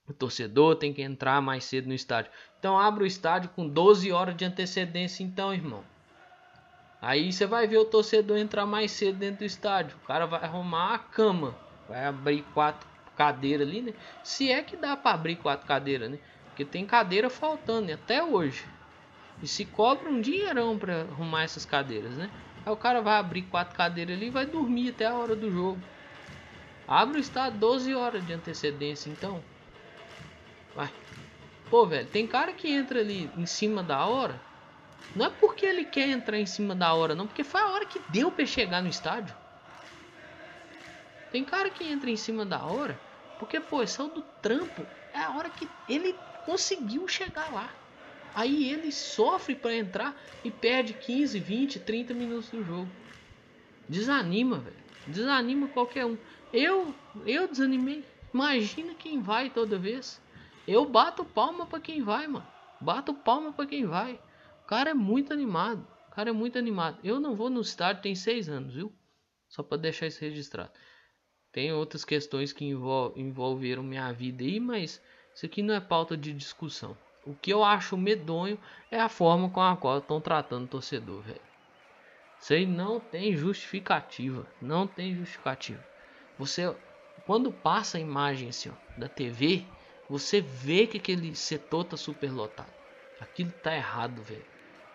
O 0.08 0.14
torcedor 0.14 0.76
tem 0.76 0.94
que 0.94 1.02
entrar 1.02 1.42
mais 1.42 1.64
cedo 1.64 1.88
no 1.88 1.96
estádio. 1.96 2.32
Então 2.60 2.78
abre 2.78 3.06
o 3.06 3.08
estádio 3.08 3.50
com 3.56 3.68
12 3.68 4.12
horas 4.12 4.38
de 4.38 4.46
antecedência, 4.46 5.24
então, 5.24 5.52
irmão. 5.52 5.84
Aí 7.02 7.34
você 7.34 7.48
vai 7.48 7.66
ver 7.68 7.80
o 7.80 7.86
torcedor 7.86 8.38
entrar 8.38 8.68
mais 8.68 8.92
cedo 8.92 9.18
dentro 9.18 9.40
do 9.40 9.46
estádio. 9.46 9.98
O 10.04 10.06
cara 10.06 10.28
vai 10.28 10.44
arrumar 10.44 10.94
a 10.94 11.00
cama, 11.00 11.58
vai 11.88 12.06
abrir 12.06 12.44
quatro 12.54 12.89
cadeiras 13.20 13.68
ali, 13.68 13.82
né? 13.82 13.94
Se 14.24 14.50
é 14.50 14.64
que 14.64 14.78
dá 14.78 14.96
para 14.96 15.14
abrir 15.14 15.36
quatro 15.36 15.68
cadeiras, 15.68 16.10
né? 16.10 16.18
Porque 16.46 16.64
tem 16.64 16.86
cadeira 16.86 17.30
faltando 17.30 17.88
né? 17.88 17.94
até 17.94 18.24
hoje. 18.24 18.66
E 19.44 19.48
se 19.48 19.66
cobra 19.66 20.10
um 20.10 20.22
dinheirão 20.22 20.78
para 20.78 21.02
arrumar 21.02 21.44
essas 21.44 21.66
cadeiras, 21.66 22.14
né? 22.14 22.30
Aí 22.66 22.72
o 22.72 22.78
cara 22.78 23.02
vai 23.02 23.20
abrir 23.20 23.42
quatro 23.42 23.76
cadeiras 23.76 24.16
ali 24.16 24.28
e 24.28 24.30
vai 24.30 24.46
dormir 24.46 24.92
até 24.92 25.06
a 25.06 25.14
hora 25.16 25.36
do 25.36 25.52
jogo. 25.52 25.82
Abre 26.88 27.18
o 27.18 27.20
estádio 27.20 27.60
12 27.60 27.94
horas 27.94 28.26
de 28.26 28.32
antecedência, 28.32 29.10
então. 29.10 29.44
Vai. 30.74 30.90
Pô, 31.70 31.86
velho, 31.86 32.08
tem 32.08 32.26
cara 32.26 32.54
que 32.54 32.72
entra 32.72 33.02
ali 33.02 33.30
em 33.36 33.46
cima 33.46 33.84
da 33.84 34.06
hora. 34.06 34.40
Não 35.14 35.26
é 35.26 35.30
porque 35.30 35.66
ele 35.66 35.84
quer 35.84 36.08
entrar 36.08 36.38
em 36.38 36.46
cima 36.46 36.74
da 36.74 36.94
hora, 36.94 37.16
não, 37.16 37.28
porque 37.28 37.44
foi 37.44 37.60
a 37.60 37.68
hora 37.68 37.86
que 37.86 38.00
deu 38.10 38.32
para 38.32 38.46
chegar 38.46 38.82
no 38.82 38.88
estádio. 38.88 39.36
Tem 41.32 41.44
cara 41.44 41.70
que 41.70 41.84
entra 41.84 42.10
em 42.10 42.16
cima 42.16 42.46
da 42.46 42.64
hora, 42.64 43.00
porque, 43.40 43.60
pô, 43.60 43.86
saiu 43.88 44.10
do 44.10 44.22
trampo, 44.42 44.86
é 45.14 45.20
a 45.20 45.36
hora 45.36 45.50
que 45.50 45.68
ele 45.88 46.14
conseguiu 46.46 47.08
chegar 47.08 47.52
lá. 47.54 47.74
Aí 48.36 48.70
ele 48.70 48.92
sofre 48.92 49.56
para 49.56 49.74
entrar 49.74 50.16
e 50.44 50.52
perde 50.52 50.94
15, 50.94 51.40
20, 51.40 51.80
30 51.80 52.14
minutos 52.14 52.50
do 52.50 52.64
jogo. 52.64 52.90
Desanima, 53.88 54.60
velho. 54.60 54.76
Desanima 55.08 55.68
qualquer 55.70 56.06
um. 56.06 56.18
Eu, 56.54 56.94
eu 57.26 57.48
desanimei. 57.48 58.04
Imagina 58.34 58.94
quem 58.94 59.22
vai 59.22 59.50
toda 59.50 59.80
vez. 59.80 60.22
Eu 60.68 60.86
bato 60.86 61.26
palma 61.26 61.66
para 61.66 61.80
quem 61.80 62.02
vai, 62.04 62.28
mano. 62.28 62.46
Bato 62.80 63.14
palma 63.14 63.52
para 63.52 63.66
quem 63.66 63.86
vai. 63.86 64.20
O 64.64 64.68
cara 64.68 64.92
é 64.92 64.94
muito 64.94 65.34
animado. 65.34 65.88
O 66.08 66.12
cara 66.12 66.30
é 66.30 66.34
muito 66.34 66.60
animado. 66.60 67.00
Eu 67.04 67.20
não 67.20 67.36
vou 67.36 67.50
no 67.50 67.62
estádio 67.62 68.04
tem 68.04 68.14
seis 68.14 68.48
anos, 68.48 68.76
viu? 68.76 68.94
Só 69.48 69.64
para 69.64 69.78
deixar 69.80 70.06
isso 70.06 70.22
registrado. 70.22 70.72
Tem 71.52 71.74
outras 71.74 72.06
questões 72.06 72.54
que 72.54 72.66
envol 72.66 73.14
envolveram 73.16 73.84
minha 73.84 74.12
vida 74.12 74.44
aí, 74.44 74.60
mas 74.60 75.02
isso 75.34 75.46
aqui 75.46 75.62
não 75.62 75.74
é 75.74 75.80
pauta 75.80 76.16
de 76.16 76.34
discussão. 76.34 76.98
O 77.26 77.36
que 77.36 77.52
eu 77.52 77.64
acho 77.64 77.98
medonho 77.98 78.60
é 78.92 79.00
a 79.00 79.10
forma 79.10 79.50
com 79.50 79.62
a 79.62 79.76
qual 79.76 80.00
estão 80.00 80.22
tratando 80.22 80.66
o 80.66 80.68
torcedor, 80.68 81.22
velho. 81.22 81.42
Isso 82.40 82.54
aí 82.54 82.66
não 82.66 83.00
tem 83.00 83.36
justificativa. 83.36 84.48
Não 84.62 84.88
tem 84.88 85.14
justificativa. 85.14 85.84
Você, 86.38 86.74
quando 87.26 87.52
passa 87.52 87.98
a 87.98 88.02
imagem 88.02 88.50
assim, 88.50 88.70
ó, 88.70 88.74
da 88.98 89.10
TV, 89.10 89.66
você 90.08 90.40
vê 90.40 90.88
que 90.88 90.98
aquele 90.98 91.36
setor 91.36 91.84
tá 91.84 91.98
super 91.98 92.32
lotado. 92.32 92.74
Aquilo 93.20 93.52
tá 93.62 93.76
errado, 93.76 94.24
velho. 94.24 94.46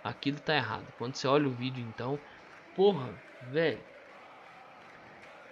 Aquilo 0.03 0.40
tá 0.40 0.57
errado. 0.57 0.93
Quando 0.97 1.17
você 1.17 1.27
olha 1.27 1.49
o 1.49 1.53
vídeo, 1.53 1.85
então, 1.87 2.19
porra, 2.75 3.14
velho. 3.40 3.93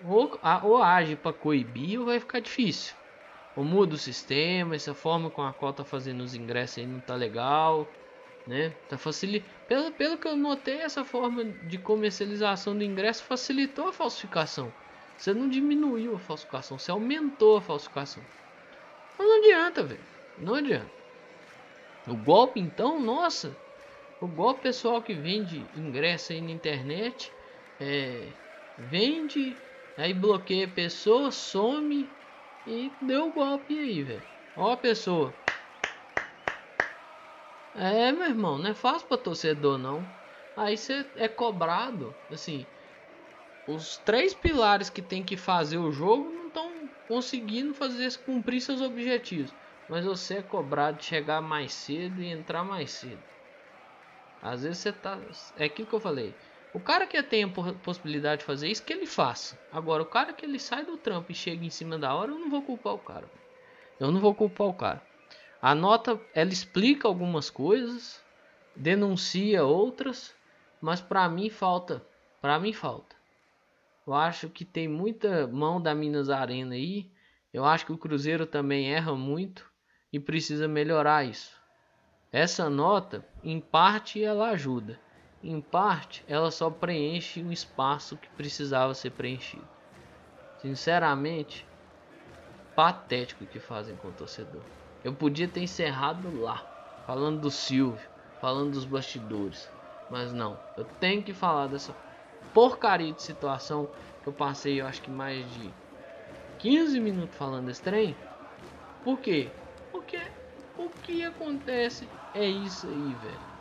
Ou, 0.04 0.38
ou 0.64 0.82
age 0.82 1.16
para 1.16 1.32
coibir 1.32 2.00
ou 2.00 2.06
vai 2.06 2.18
ficar 2.18 2.40
difícil 2.40 2.94
ou 3.54 3.64
muda 3.64 3.94
o 3.94 3.98
sistema, 3.98 4.74
essa 4.74 4.94
forma 4.94 5.30
com 5.30 5.42
a 5.42 5.52
qual 5.52 5.72
tá 5.72 5.84
fazendo 5.84 6.22
os 6.22 6.34
ingressos 6.34 6.78
aí 6.78 6.86
não 6.86 7.00
tá 7.00 7.14
legal, 7.14 7.86
né? 8.46 8.72
Tá 8.88 8.96
facil... 8.96 9.42
pelo, 9.68 9.92
pelo 9.92 10.16
que 10.16 10.26
eu 10.26 10.36
notei, 10.36 10.80
essa 10.80 11.04
forma 11.04 11.44
de 11.44 11.78
comercialização 11.78 12.76
do 12.76 12.82
ingresso 12.82 13.22
facilitou 13.24 13.88
a 13.88 13.92
falsificação. 13.92 14.72
Você 15.18 15.34
não 15.34 15.48
diminuiu 15.48 16.16
a 16.16 16.18
falsificação, 16.18 16.78
você 16.78 16.90
aumentou 16.90 17.58
a 17.58 17.60
falsificação. 17.60 18.22
Mas 19.18 19.28
não 19.28 19.38
adianta, 19.38 19.82
velho. 19.82 20.00
Não 20.38 20.54
adianta. 20.54 20.90
O 22.08 22.16
golpe 22.16 22.58
então, 22.58 22.98
nossa, 22.98 23.54
o 24.20 24.26
golpe 24.26 24.62
pessoal 24.62 25.02
que 25.02 25.12
vende 25.12 25.64
ingresso 25.76 26.32
aí 26.32 26.40
na 26.40 26.50
internet, 26.50 27.30
é, 27.78 28.26
vende, 28.78 29.54
aí 29.96 30.14
bloqueia 30.14 30.66
a 30.66 30.70
pessoa, 30.70 31.30
some, 31.30 32.16
e 32.66 32.96
deu 33.00 33.28
o 33.28 33.32
golpe 33.32 33.78
aí, 33.78 34.02
velho. 34.02 34.22
Ó 34.56 34.72
a 34.72 34.76
pessoa. 34.76 35.34
É, 37.74 38.12
meu 38.12 38.26
irmão, 38.26 38.58
não 38.58 38.70
é 38.70 38.74
fácil 38.74 39.08
pra 39.08 39.16
torcedor, 39.16 39.78
não. 39.78 40.06
Aí 40.54 40.76
você 40.76 41.06
é 41.16 41.26
cobrado, 41.26 42.14
assim. 42.30 42.66
Os 43.66 43.96
três 43.98 44.34
pilares 44.34 44.90
que 44.90 45.00
tem 45.00 45.24
que 45.24 45.36
fazer 45.36 45.78
o 45.78 45.92
jogo 45.92 46.30
não 46.30 46.48
estão 46.48 46.88
conseguindo 47.08 47.72
fazer 47.72 48.16
cumprir 48.18 48.60
seus 48.60 48.80
objetivos. 48.80 49.54
Mas 49.88 50.04
você 50.04 50.34
é 50.34 50.42
cobrado 50.42 50.98
de 50.98 51.04
chegar 51.04 51.40
mais 51.40 51.72
cedo 51.72 52.22
e 52.22 52.26
entrar 52.26 52.64
mais 52.64 52.90
cedo. 52.90 53.22
Às 54.40 54.62
vezes 54.62 54.78
você 54.78 54.92
tá. 54.92 55.20
É 55.56 55.64
aquilo 55.64 55.88
que 55.88 55.94
eu 55.94 56.00
falei. 56.00 56.36
O 56.74 56.80
cara 56.80 57.06
que 57.06 57.22
tem 57.22 57.44
a 57.44 57.48
possibilidade 57.48 58.40
de 58.40 58.46
fazer 58.46 58.68
isso, 58.68 58.82
que 58.82 58.94
ele 58.94 59.06
faça. 59.06 59.58
Agora, 59.70 60.02
o 60.02 60.06
cara 60.06 60.32
que 60.32 60.46
ele 60.46 60.58
sai 60.58 60.86
do 60.86 60.96
trampo 60.96 61.30
e 61.30 61.34
chega 61.34 61.64
em 61.64 61.70
cima 61.70 61.98
da 61.98 62.14
hora, 62.14 62.30
eu 62.30 62.38
não 62.38 62.48
vou 62.48 62.62
culpar 62.62 62.94
o 62.94 62.98
cara. 62.98 63.30
Eu 64.00 64.10
não 64.10 64.20
vou 64.20 64.34
culpar 64.34 64.68
o 64.68 64.74
cara. 64.74 65.02
A 65.60 65.74
nota, 65.74 66.18
ela 66.34 66.50
explica 66.50 67.06
algumas 67.06 67.50
coisas, 67.50 68.24
denuncia 68.74 69.64
outras, 69.64 70.34
mas 70.80 70.98
para 70.98 71.28
mim 71.28 71.50
falta. 71.50 72.02
Para 72.40 72.58
mim 72.58 72.72
falta. 72.72 73.14
Eu 74.06 74.14
acho 74.14 74.48
que 74.48 74.64
tem 74.64 74.88
muita 74.88 75.46
mão 75.46 75.80
da 75.80 75.94
Minas 75.94 76.30
Arena 76.30 76.74
aí. 76.74 77.10
Eu 77.52 77.66
acho 77.66 77.84
que 77.84 77.92
o 77.92 77.98
Cruzeiro 77.98 78.46
também 78.46 78.92
erra 78.94 79.14
muito 79.14 79.70
e 80.10 80.18
precisa 80.18 80.66
melhorar 80.66 81.22
isso. 81.24 81.54
Essa 82.32 82.70
nota, 82.70 83.24
em 83.44 83.60
parte, 83.60 84.24
ela 84.24 84.48
ajuda 84.48 84.98
em 85.42 85.60
parte, 85.60 86.22
ela 86.26 86.50
só 86.50 86.70
preenche 86.70 87.42
um 87.42 87.50
espaço 87.50 88.16
que 88.16 88.28
precisava 88.30 88.94
ser 88.94 89.10
preenchido. 89.10 89.66
Sinceramente, 90.58 91.66
patético 92.74 93.44
o 93.44 93.46
que 93.46 93.58
fazem 93.58 93.96
com 93.96 94.08
o 94.08 94.12
torcedor. 94.12 94.62
Eu 95.02 95.14
podia 95.14 95.48
ter 95.48 95.60
encerrado 95.60 96.30
lá, 96.30 96.64
falando 97.04 97.40
do 97.40 97.50
Silvio, 97.50 98.08
falando 98.40 98.72
dos 98.72 98.84
bastidores, 98.84 99.68
mas 100.08 100.32
não. 100.32 100.60
Eu 100.76 100.84
tenho 100.84 101.24
que 101.24 101.34
falar 101.34 101.66
dessa 101.66 101.94
porcaria 102.52 103.12
de 103.12 103.22
situação 103.22 103.88
que 104.22 104.28
eu 104.28 104.32
passei, 104.32 104.80
eu 104.80 104.86
acho 104.86 105.02
que 105.02 105.10
mais 105.10 105.44
de 105.50 105.74
15 106.58 107.00
minutos 107.00 107.36
falando 107.36 107.66
desse 107.66 107.82
trem. 107.82 108.16
Por 109.02 109.18
quê? 109.18 109.50
Porque 109.90 110.18
o 110.76 110.88
que 110.88 111.24
acontece 111.24 112.08
é 112.32 112.48
isso 112.48 112.86
aí, 112.86 113.14
velho. 113.14 113.51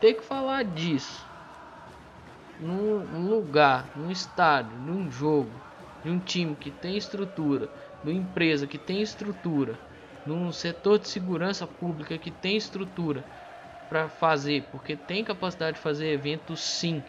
Tem 0.00 0.14
que 0.14 0.22
falar 0.22 0.64
disso. 0.64 1.26
Num 2.60 3.28
lugar, 3.28 3.86
num 3.96 4.10
estádio, 4.10 4.76
num 4.78 5.10
jogo, 5.10 5.50
de 6.04 6.10
um 6.10 6.18
time 6.20 6.54
que 6.54 6.70
tem 6.70 6.96
estrutura, 6.96 7.68
de 8.02 8.10
uma 8.10 8.18
empresa 8.18 8.66
que 8.66 8.78
tem 8.78 9.02
estrutura, 9.02 9.78
num 10.24 10.52
setor 10.52 10.98
de 10.98 11.08
segurança 11.08 11.66
pública 11.66 12.16
que 12.16 12.30
tem 12.30 12.56
estrutura 12.56 13.24
para 13.88 14.08
fazer, 14.08 14.68
porque 14.70 14.94
tem 14.96 15.24
capacidade 15.24 15.76
de 15.76 15.82
fazer 15.82 16.08
eventos 16.12 16.60
sim. 16.60 17.02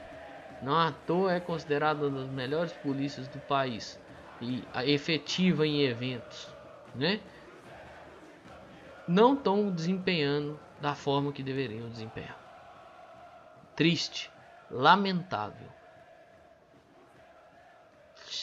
Não 0.62 0.76
à 0.76 0.92
toa 0.92 1.34
é 1.34 1.40
considerada 1.40 2.08
uma 2.08 2.22
das 2.22 2.30
melhores 2.30 2.72
polícias 2.72 3.28
do 3.28 3.40
país 3.40 4.00
e 4.42 4.64
efetiva 4.86 5.66
em 5.68 5.82
eventos, 5.82 6.48
né? 6.96 7.20
Não 9.08 9.34
estão 9.34 9.70
desempenhando 9.70 10.60
da 10.82 10.96
forma 10.96 11.32
que 11.32 11.44
deveriam 11.44 11.90
desempenhar. 11.90 12.39
Triste, 13.80 14.30
lamentável. 14.70 15.70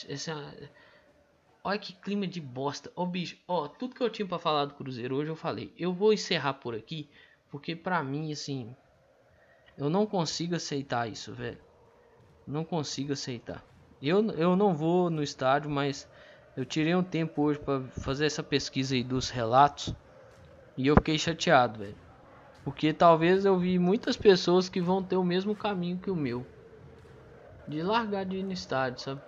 É 0.08 0.68
olha 1.62 1.78
que 1.78 1.92
clima 1.92 2.26
de 2.26 2.40
bosta. 2.40 2.90
Ó, 2.96 3.02
oh, 3.02 3.06
bicho, 3.06 3.36
ó, 3.46 3.64
oh, 3.64 3.68
tudo 3.68 3.94
que 3.94 4.02
eu 4.02 4.08
tinha 4.08 4.26
para 4.26 4.38
falar 4.38 4.64
do 4.64 4.72
Cruzeiro 4.72 5.14
hoje 5.14 5.30
eu 5.30 5.36
falei. 5.36 5.74
Eu 5.76 5.92
vou 5.92 6.14
encerrar 6.14 6.54
por 6.54 6.74
aqui, 6.74 7.10
porque 7.50 7.76
pra 7.76 8.02
mim, 8.02 8.32
assim, 8.32 8.74
eu 9.76 9.90
não 9.90 10.06
consigo 10.06 10.54
aceitar 10.54 11.06
isso, 11.06 11.34
velho. 11.34 11.60
Não 12.46 12.64
consigo 12.64 13.12
aceitar. 13.12 13.62
Eu, 14.00 14.30
eu 14.30 14.56
não 14.56 14.74
vou 14.74 15.10
no 15.10 15.22
estádio, 15.22 15.68
mas 15.68 16.08
eu 16.56 16.64
tirei 16.64 16.94
um 16.94 17.04
tempo 17.04 17.42
hoje 17.42 17.58
para 17.58 17.82
fazer 18.00 18.24
essa 18.24 18.42
pesquisa 18.42 18.94
aí 18.94 19.04
dos 19.04 19.28
relatos. 19.28 19.94
E 20.78 20.86
eu 20.86 20.94
fiquei 20.94 21.18
chateado, 21.18 21.80
velho. 21.80 22.05
Porque 22.66 22.92
talvez 22.92 23.44
eu 23.44 23.56
vi 23.56 23.78
muitas 23.78 24.16
pessoas 24.16 24.68
que 24.68 24.80
vão 24.80 25.00
ter 25.00 25.16
o 25.16 25.22
mesmo 25.22 25.54
caminho 25.54 26.00
que 26.00 26.10
o 26.10 26.16
meu. 26.16 26.44
De 27.64 27.80
largar 27.80 28.26
de 28.26 28.38
ir 28.38 28.42
no 28.42 28.52
estádio, 28.52 29.04
sabe? 29.04 29.20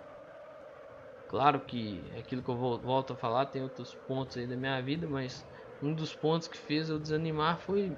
Claro 1.25 1.61
que 1.61 2.11
é 2.13 2.19
aquilo 2.19 2.43
que 2.43 2.49
eu 2.49 2.57
volto 2.57 3.13
a 3.13 3.15
falar, 3.15 3.45
tem 3.45 3.63
outros 3.63 3.95
pontos 4.05 4.35
aí 4.35 4.45
da 4.45 4.57
minha 4.57 4.81
vida, 4.81 5.07
mas 5.07 5.45
um 5.81 5.93
dos 5.93 6.13
pontos 6.13 6.49
que 6.49 6.57
fez 6.57 6.89
eu 6.89 6.99
desanimar 6.99 7.61
foi 7.61 7.95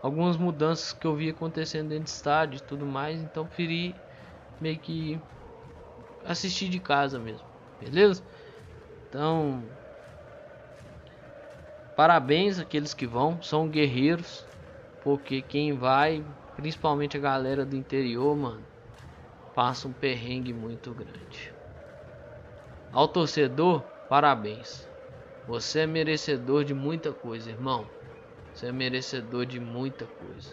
algumas 0.00 0.36
mudanças 0.36 0.92
que 0.92 1.08
eu 1.08 1.16
vi 1.16 1.30
acontecendo 1.30 1.88
dentro 1.88 2.04
do 2.04 2.14
estádio 2.14 2.58
e 2.58 2.60
tudo 2.60 2.86
mais, 2.86 3.20
então 3.20 3.44
preferi 3.44 3.96
meio 4.60 4.78
que 4.78 5.20
assistir 6.24 6.68
de 6.68 6.78
casa 6.78 7.18
mesmo, 7.18 7.44
beleza? 7.80 8.22
Então, 9.08 9.68
parabéns 11.96 12.60
àqueles 12.60 12.94
que 12.94 13.08
vão, 13.08 13.42
são 13.42 13.68
guerreiros, 13.68 14.51
porque 15.02 15.42
quem 15.42 15.76
vai, 15.76 16.24
principalmente 16.54 17.16
a 17.16 17.20
galera 17.20 17.66
do 17.66 17.76
interior, 17.76 18.36
mano, 18.36 18.64
passa 19.54 19.88
um 19.88 19.92
perrengue 19.92 20.52
muito 20.52 20.94
grande. 20.94 21.52
Ao 22.90 23.08
torcedor, 23.08 23.90
parabéns. 24.08 24.88
Você 25.44 25.80
é 25.80 25.86
merecedor 25.86 26.64
de 26.64 26.72
muita 26.72 27.12
coisa, 27.12 27.50
irmão. 27.50 27.90
Você 28.52 28.66
é 28.66 28.72
merecedor 28.72 29.44
de 29.44 29.58
muita 29.58 30.06
coisa. 30.06 30.50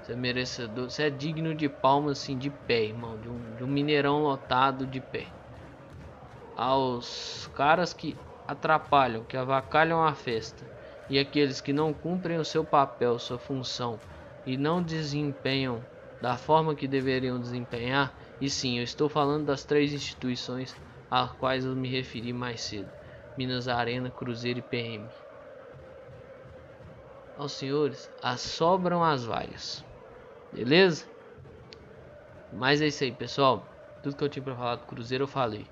Você 0.00 0.12
é 0.12 0.16
merecedor, 0.16 0.90
você 0.90 1.04
é 1.04 1.10
digno 1.10 1.54
de 1.54 1.68
palmas 1.68 2.20
assim 2.20 2.38
de 2.38 2.50
pé, 2.50 2.84
irmão, 2.84 3.18
de 3.18 3.28
um, 3.28 3.54
de 3.56 3.64
um 3.64 3.68
mineirão 3.68 4.22
lotado 4.22 4.86
de 4.86 5.00
pé. 5.00 5.26
Aos 6.54 7.48
caras 7.54 7.92
que 7.92 8.16
atrapalham, 8.46 9.24
que 9.24 9.36
avacalham 9.36 10.02
a 10.04 10.14
festa, 10.14 10.68
e 11.08 11.18
aqueles 11.18 11.60
que 11.60 11.72
não 11.72 11.92
cumprem 11.92 12.38
o 12.38 12.44
seu 12.44 12.64
papel, 12.64 13.18
sua 13.18 13.38
função 13.38 13.98
e 14.44 14.56
não 14.56 14.82
desempenham 14.82 15.84
da 16.20 16.36
forma 16.36 16.74
que 16.74 16.86
deveriam 16.86 17.40
desempenhar, 17.40 18.16
e 18.40 18.48
sim, 18.48 18.78
eu 18.78 18.84
estou 18.84 19.08
falando 19.08 19.46
das 19.46 19.64
três 19.64 19.92
instituições 19.92 20.74
às 21.10 21.32
quais 21.32 21.64
eu 21.64 21.74
me 21.74 21.88
referi 21.88 22.32
mais 22.32 22.60
cedo: 22.60 22.88
Minas 23.36 23.68
Arena, 23.68 24.10
Cruzeiro 24.10 24.60
e 24.60 24.62
PM. 24.62 25.08
Aos 27.36 27.52
senhores, 27.52 28.10
assobram 28.22 29.02
as 29.02 29.24
vaias. 29.24 29.84
Beleza? 30.52 31.04
Mas 32.52 32.80
é 32.80 32.86
isso 32.86 33.02
aí, 33.02 33.10
pessoal. 33.10 33.68
Tudo 34.02 34.16
que 34.16 34.22
eu 34.22 34.28
tinha 34.28 34.42
para 34.42 34.54
falar 34.54 34.76
do 34.76 34.84
Cruzeiro 34.84 35.24
eu 35.24 35.28
falei. 35.28 35.66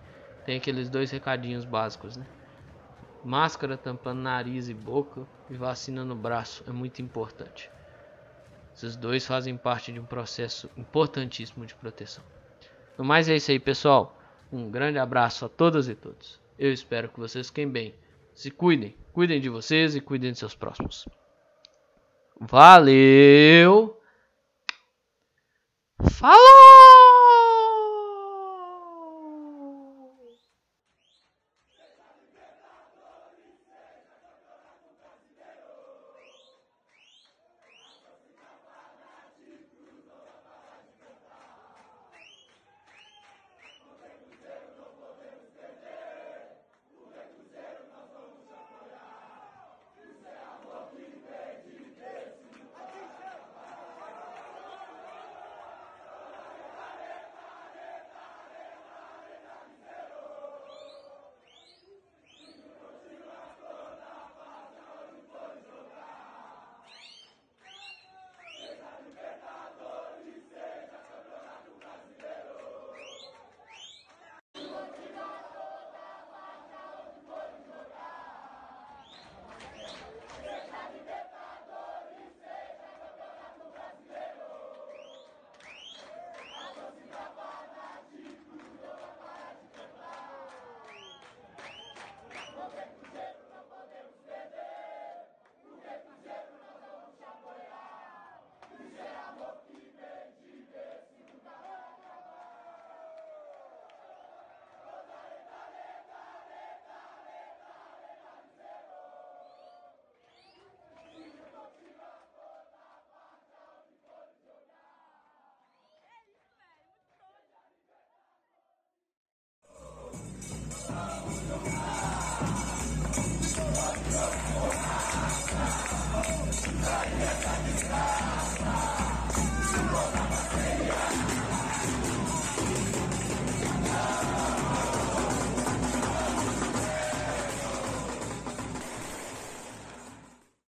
Tem 0.45 0.57
aqueles 0.57 0.89
dois 0.89 1.11
recadinhos 1.11 1.65
básicos, 1.65 2.17
né? 2.17 2.27
Máscara 3.25 3.77
tampando 3.77 4.21
nariz 4.21 4.69
e 4.69 4.75
boca 4.75 5.27
e 5.51 5.55
vacina 5.55 6.05
no 6.05 6.15
braço 6.15 6.65
é 6.67 6.73
muito 6.73 7.03
importante. 7.03 7.71
Esses 8.75 8.97
dois 8.97 9.27
fazem 9.27 9.57
parte 9.57 9.93
de 9.93 10.01
um 10.01 10.05
processo 10.05 10.71
importantíssimo 10.77 11.67
de 11.67 11.75
proteção. 11.75 12.25
No 12.97 13.05
mais 13.05 13.29
é 13.29 13.37
isso 13.37 13.51
aí, 13.51 13.59
pessoal. 13.59 14.17
Um 14.53 14.71
grande 14.71 14.99
abraço 14.99 15.45
a 15.45 15.49
todas 15.49 15.89
e 15.89 15.95
todos. 15.95 16.41
Eu 16.59 16.73
espero 16.73 17.09
que 17.09 17.21
vocês 17.21 17.49
fiquem 17.49 17.69
bem. 17.69 17.95
Se 18.35 18.51
cuidem, 18.51 18.97
cuidem 19.13 19.41
de 19.41 19.49
vocês 19.49 19.95
e 19.95 20.01
cuidem 20.01 20.33
de 20.33 20.39
seus 20.39 20.55
próximos. 20.55 21.07
Valeu! 22.41 24.01
Falou! 26.11 26.70